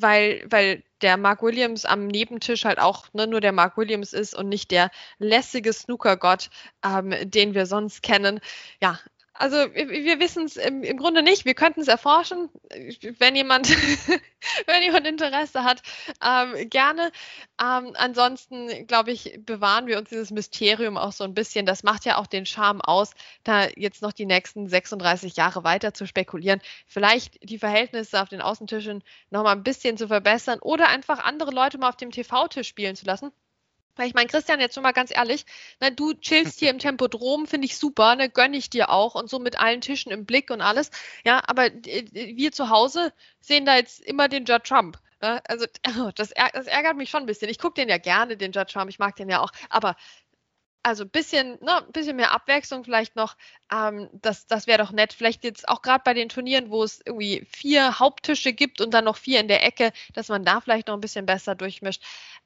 weil, 0.00 0.44
weil 0.50 0.82
der 1.00 1.16
Mark 1.16 1.42
Williams 1.42 1.84
am 1.84 2.08
Nebentisch 2.08 2.64
halt 2.64 2.80
auch 2.80 3.06
ne, 3.12 3.28
nur 3.28 3.40
der 3.40 3.52
Mark 3.52 3.76
Williams 3.76 4.12
ist 4.12 4.34
und 4.34 4.48
nicht 4.48 4.72
der 4.72 4.90
lässige 5.20 5.72
Snookergott, 5.72 6.50
ähm, 6.84 7.14
den 7.30 7.54
wir 7.54 7.66
sonst 7.66 8.02
kennen. 8.02 8.40
Ja, 8.82 8.98
also 9.38 9.56
wir, 9.56 10.18
wissen 10.18 10.46
es 10.46 10.56
im, 10.56 10.82
im, 10.82 10.96
Grunde 10.96 11.22
nicht. 11.22 11.44
Wir 11.44 11.54
könnten 11.54 11.80
es 11.80 11.86
erforschen. 11.86 12.48
Wenn 13.18 13.36
jemand, 13.36 13.68
wenn 14.66 14.82
jemand 14.82 15.06
Interesse 15.06 15.62
hat, 15.62 15.80
ähm, 16.24 16.68
gerne. 16.68 17.12
Ähm, 17.62 17.92
ansonsten, 17.94 18.86
glaube 18.88 19.12
ich, 19.12 19.38
bewahren 19.46 19.86
wir 19.86 19.98
uns 19.98 20.08
dieses 20.08 20.32
Mysterium 20.32 20.96
auch 20.96 21.12
so 21.12 21.22
ein 21.22 21.34
bisschen. 21.34 21.66
Das 21.66 21.84
macht 21.84 22.04
ja 22.04 22.18
auch 22.18 22.26
den 22.26 22.46
Charme 22.46 22.80
aus, 22.80 23.12
da 23.44 23.68
jetzt 23.76 24.02
noch 24.02 24.12
die 24.12 24.26
nächsten 24.26 24.68
36 24.68 25.36
Jahre 25.36 25.62
weiter 25.62 25.94
zu 25.94 26.06
spekulieren. 26.06 26.60
Vielleicht 26.88 27.38
die 27.48 27.58
Verhältnisse 27.58 28.20
auf 28.20 28.28
den 28.28 28.40
Außentischen 28.40 29.04
noch 29.30 29.44
mal 29.44 29.52
ein 29.52 29.62
bisschen 29.62 29.96
zu 29.96 30.08
verbessern 30.08 30.58
oder 30.60 30.88
einfach 30.88 31.20
andere 31.20 31.52
Leute 31.52 31.78
mal 31.78 31.90
auf 31.90 31.96
dem 31.96 32.10
TV-Tisch 32.10 32.66
spielen 32.66 32.96
zu 32.96 33.06
lassen. 33.06 33.30
Weil 33.98 34.06
ich 34.06 34.14
meine, 34.14 34.28
Christian, 34.28 34.60
jetzt 34.60 34.74
schon 34.74 34.84
mal 34.84 34.92
ganz 34.92 35.10
ehrlich, 35.14 35.44
ne, 35.80 35.90
du 35.90 36.14
chillst 36.14 36.60
hier 36.60 36.70
im 36.70 36.78
Tempodrom, 36.78 37.46
finde 37.46 37.66
ich 37.66 37.76
super, 37.76 38.14
ne, 38.14 38.30
gönne 38.30 38.56
ich 38.56 38.70
dir 38.70 38.90
auch 38.90 39.16
und 39.16 39.28
so 39.28 39.40
mit 39.40 39.58
allen 39.58 39.80
Tischen 39.80 40.12
im 40.12 40.24
Blick 40.24 40.50
und 40.50 40.60
alles. 40.60 40.90
Ja, 41.24 41.42
aber 41.46 41.66
äh, 41.66 42.04
wir 42.12 42.52
zu 42.52 42.70
Hause 42.70 43.12
sehen 43.40 43.66
da 43.66 43.76
jetzt 43.76 44.00
immer 44.00 44.28
den 44.28 44.44
Judge 44.44 44.68
Trump. 44.68 44.98
Ne? 45.20 45.42
Also, 45.48 45.66
das, 46.14 46.32
das, 46.52 46.66
ärgert 46.68 46.96
mich 46.96 47.10
schon 47.10 47.24
ein 47.24 47.26
bisschen. 47.26 47.48
Ich 47.48 47.58
gucke 47.58 47.74
den 47.74 47.88
ja 47.88 47.98
gerne, 47.98 48.36
den 48.36 48.52
Judge 48.52 48.72
Trump, 48.72 48.88
ich 48.88 49.00
mag 49.00 49.16
den 49.16 49.28
ja 49.28 49.40
auch, 49.40 49.50
aber 49.68 49.96
also 50.88 51.04
ein 51.04 51.10
bisschen, 51.10 51.58
ne, 51.62 51.86
bisschen 51.92 52.16
mehr 52.16 52.32
Abwechslung 52.32 52.84
vielleicht 52.84 53.16
noch. 53.16 53.36
Ähm, 53.72 54.08
das 54.12 54.46
das 54.46 54.66
wäre 54.66 54.78
doch 54.78 54.92
nett. 54.92 55.12
Vielleicht 55.12 55.44
jetzt 55.44 55.68
auch 55.68 55.82
gerade 55.82 56.02
bei 56.04 56.14
den 56.14 56.28
Turnieren, 56.28 56.70
wo 56.70 56.82
es 56.82 57.00
irgendwie 57.04 57.46
vier 57.50 57.98
Haupttische 57.98 58.52
gibt 58.52 58.80
und 58.80 58.92
dann 58.92 59.04
noch 59.04 59.16
vier 59.16 59.40
in 59.40 59.48
der 59.48 59.64
Ecke, 59.64 59.92
dass 60.14 60.28
man 60.28 60.44
da 60.44 60.60
vielleicht 60.60 60.88
noch 60.88 60.94
ein 60.94 61.00
bisschen 61.00 61.26
besser 61.26 61.54
durchmischt, 61.54 62.02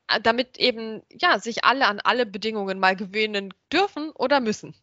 äh, 0.09 0.21
damit 0.21 0.59
eben 0.59 1.03
ja 1.11 1.39
sich 1.39 1.65
alle 1.65 1.87
an 1.87 2.01
alle 2.01 2.27
Bedingungen 2.27 2.79
mal 2.79 2.97
gewöhnen 2.97 3.55
dürfen 3.73 4.11
oder 4.11 4.41
müssen. 4.41 4.75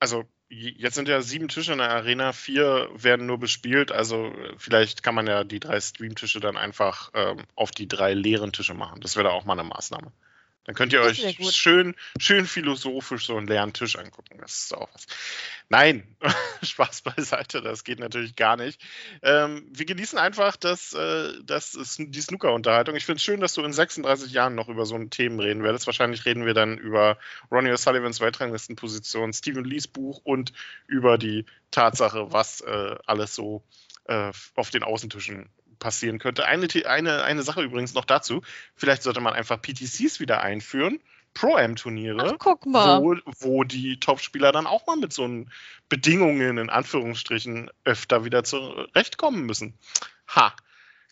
Also 0.00 0.24
jetzt 0.48 0.96
sind 0.96 1.08
ja 1.08 1.22
sieben 1.22 1.48
Tische 1.48 1.72
in 1.72 1.78
der 1.78 1.90
Arena, 1.90 2.32
vier 2.32 2.90
werden 2.94 3.26
nur 3.26 3.38
bespielt. 3.38 3.92
Also 3.92 4.32
vielleicht 4.58 5.02
kann 5.02 5.14
man 5.14 5.26
ja 5.26 5.44
die 5.44 5.60
drei 5.60 5.80
Streamtische 5.80 6.40
dann 6.40 6.56
einfach 6.56 7.10
ähm, 7.14 7.44
auf 7.54 7.70
die 7.70 7.88
drei 7.88 8.12
leeren 8.12 8.52
Tische 8.52 8.74
machen. 8.74 9.00
Das 9.00 9.16
wäre 9.16 9.28
da 9.28 9.30
auch 9.30 9.44
mal 9.44 9.58
eine 9.58 9.68
Maßnahme. 9.68 10.12
Dann 10.64 10.76
könnt 10.76 10.92
ihr 10.92 11.02
euch 11.02 11.26
schön, 11.50 11.96
schön 12.20 12.46
philosophisch 12.46 13.26
so 13.26 13.36
einen 13.36 13.48
leeren 13.48 13.72
Tisch 13.72 13.96
angucken. 13.96 14.38
Das 14.40 14.64
ist 14.64 14.74
auch 14.74 14.88
was. 14.94 15.06
Nein, 15.68 16.16
Spaß 16.62 17.02
beiseite, 17.02 17.62
das 17.62 17.82
geht 17.82 17.98
natürlich 17.98 18.36
gar 18.36 18.56
nicht. 18.56 18.80
Ähm, 19.22 19.66
wir 19.70 19.86
genießen 19.86 20.18
einfach 20.18 20.56
das, 20.56 20.92
äh, 20.92 21.32
das 21.42 21.74
ist 21.74 21.96
die 21.98 22.20
Snooker-Unterhaltung. 22.20 22.94
Ich 22.94 23.06
finde 23.06 23.16
es 23.16 23.24
schön, 23.24 23.40
dass 23.40 23.54
du 23.54 23.62
in 23.62 23.72
36 23.72 24.32
Jahren 24.32 24.54
noch 24.54 24.68
über 24.68 24.86
so 24.86 24.94
ein 24.94 25.10
Themen 25.10 25.40
reden 25.40 25.64
werdest. 25.64 25.86
Wahrscheinlich 25.86 26.26
reden 26.26 26.46
wir 26.46 26.54
dann 26.54 26.78
über 26.78 27.18
Ronnie 27.50 27.72
O'Sullivans 27.72 28.20
Weltranglistenposition, 28.20 29.32
Stephen 29.32 29.64
Lees 29.64 29.88
Buch 29.88 30.20
und 30.22 30.52
über 30.86 31.18
die 31.18 31.44
Tatsache, 31.72 32.32
was 32.32 32.60
äh, 32.60 32.96
alles 33.06 33.34
so 33.34 33.64
äh, 34.04 34.30
auf 34.54 34.70
den 34.70 34.84
Außentischen 34.84 35.48
passieren 35.82 36.18
könnte. 36.18 36.46
Eine, 36.46 36.68
eine, 36.86 37.24
eine 37.24 37.42
Sache 37.42 37.62
übrigens 37.62 37.92
noch 37.92 38.04
dazu. 38.04 38.40
Vielleicht 38.76 39.02
sollte 39.02 39.20
man 39.20 39.34
einfach 39.34 39.60
PTCs 39.60 40.20
wieder 40.20 40.40
einführen. 40.40 41.00
Pro-Am-Turniere, 41.34 42.36
wo, 42.38 43.16
wo 43.40 43.64
die 43.64 43.98
Topspieler 43.98 44.52
dann 44.52 44.66
auch 44.66 44.86
mal 44.86 44.96
mit 44.96 45.12
so 45.12 45.28
Bedingungen 45.88 46.58
in 46.58 46.70
Anführungsstrichen 46.70 47.70
öfter 47.84 48.24
wieder 48.24 48.44
zurechtkommen 48.44 49.44
müssen. 49.44 49.74
Ha, 50.28 50.54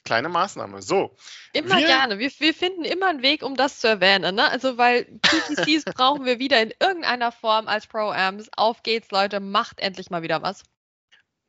kleine 0.04 0.28
Maßnahme. 0.28 0.82
So. 0.82 1.16
Immer 1.52 1.78
wir, 1.78 1.86
gerne. 1.86 2.18
Wir, 2.18 2.30
wir 2.38 2.54
finden 2.54 2.84
immer 2.84 3.08
einen 3.08 3.22
Weg, 3.22 3.42
um 3.42 3.56
das 3.56 3.80
zu 3.80 3.88
erwähnen. 3.88 4.34
Ne? 4.34 4.48
Also, 4.50 4.76
weil 4.78 5.04
PTCs 5.04 5.84
brauchen 5.94 6.26
wir 6.26 6.38
wieder 6.38 6.62
in 6.62 6.72
irgendeiner 6.80 7.32
Form 7.32 7.66
als 7.66 7.86
Pro-Ams. 7.86 8.50
Auf 8.56 8.82
geht's, 8.82 9.10
Leute. 9.10 9.40
Macht 9.40 9.80
endlich 9.80 10.10
mal 10.10 10.22
wieder 10.22 10.42
was. 10.42 10.64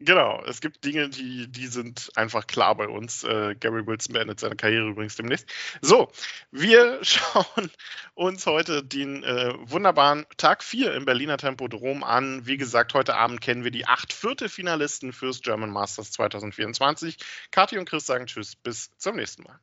Genau, 0.04 0.44
es 0.48 0.62
gibt 0.62 0.84
Dinge, 0.84 1.10
die, 1.10 1.48
die 1.48 1.68
sind 1.68 2.10
einfach 2.16 2.48
klar 2.48 2.76
bei 2.76 2.88
uns. 2.88 3.24
Äh, 3.24 3.56
Gary 3.60 3.86
Wilson 3.86 4.14
beendet 4.14 4.40
seine 4.40 4.56
Karriere 4.56 4.90
übrigens 4.90 5.16
demnächst. 5.16 5.48
So, 5.82 6.10
wir 6.52 7.00
schauen 7.04 7.70
uns 8.16 8.46
heute 8.46 8.84
den 8.84 9.24
äh, 9.24 9.54
wunderbaren 9.62 10.26
Tag 10.38 10.64
4 10.64 10.94
im 10.94 11.06
Berliner 11.06 11.38
Tempodrom 11.38 12.04
an. 12.04 12.46
Wie 12.46 12.58
gesagt, 12.58 12.94
heute 12.94 13.16
Abend 13.16 13.42
kennen 13.42 13.64
wir 13.64 13.72
die 13.72 13.86
acht 13.86 14.12
Viertelfinalisten 14.12 15.14
fürs 15.14 15.42
German 15.42 15.70
Masters 15.70 16.12
2024. 16.12 17.18
Kathi 17.52 17.78
und 17.78 17.88
Chris 17.88 18.06
sagen 18.06 18.26
Tschüss, 18.26 18.56
bis 18.56 18.90
zum 18.98 19.18
nächsten 19.18 19.44
Mal. 19.44 19.60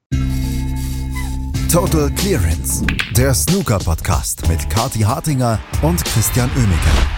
Total 1.70 2.10
Clearance, 2.12 2.86
der 3.10 3.34
Snooker-Podcast 3.34 4.48
mit 4.48 4.70
Kathi 4.70 5.00
Hartinger 5.00 5.60
und 5.82 6.02
Christian 6.04 6.50
Oemeke. 6.56 7.17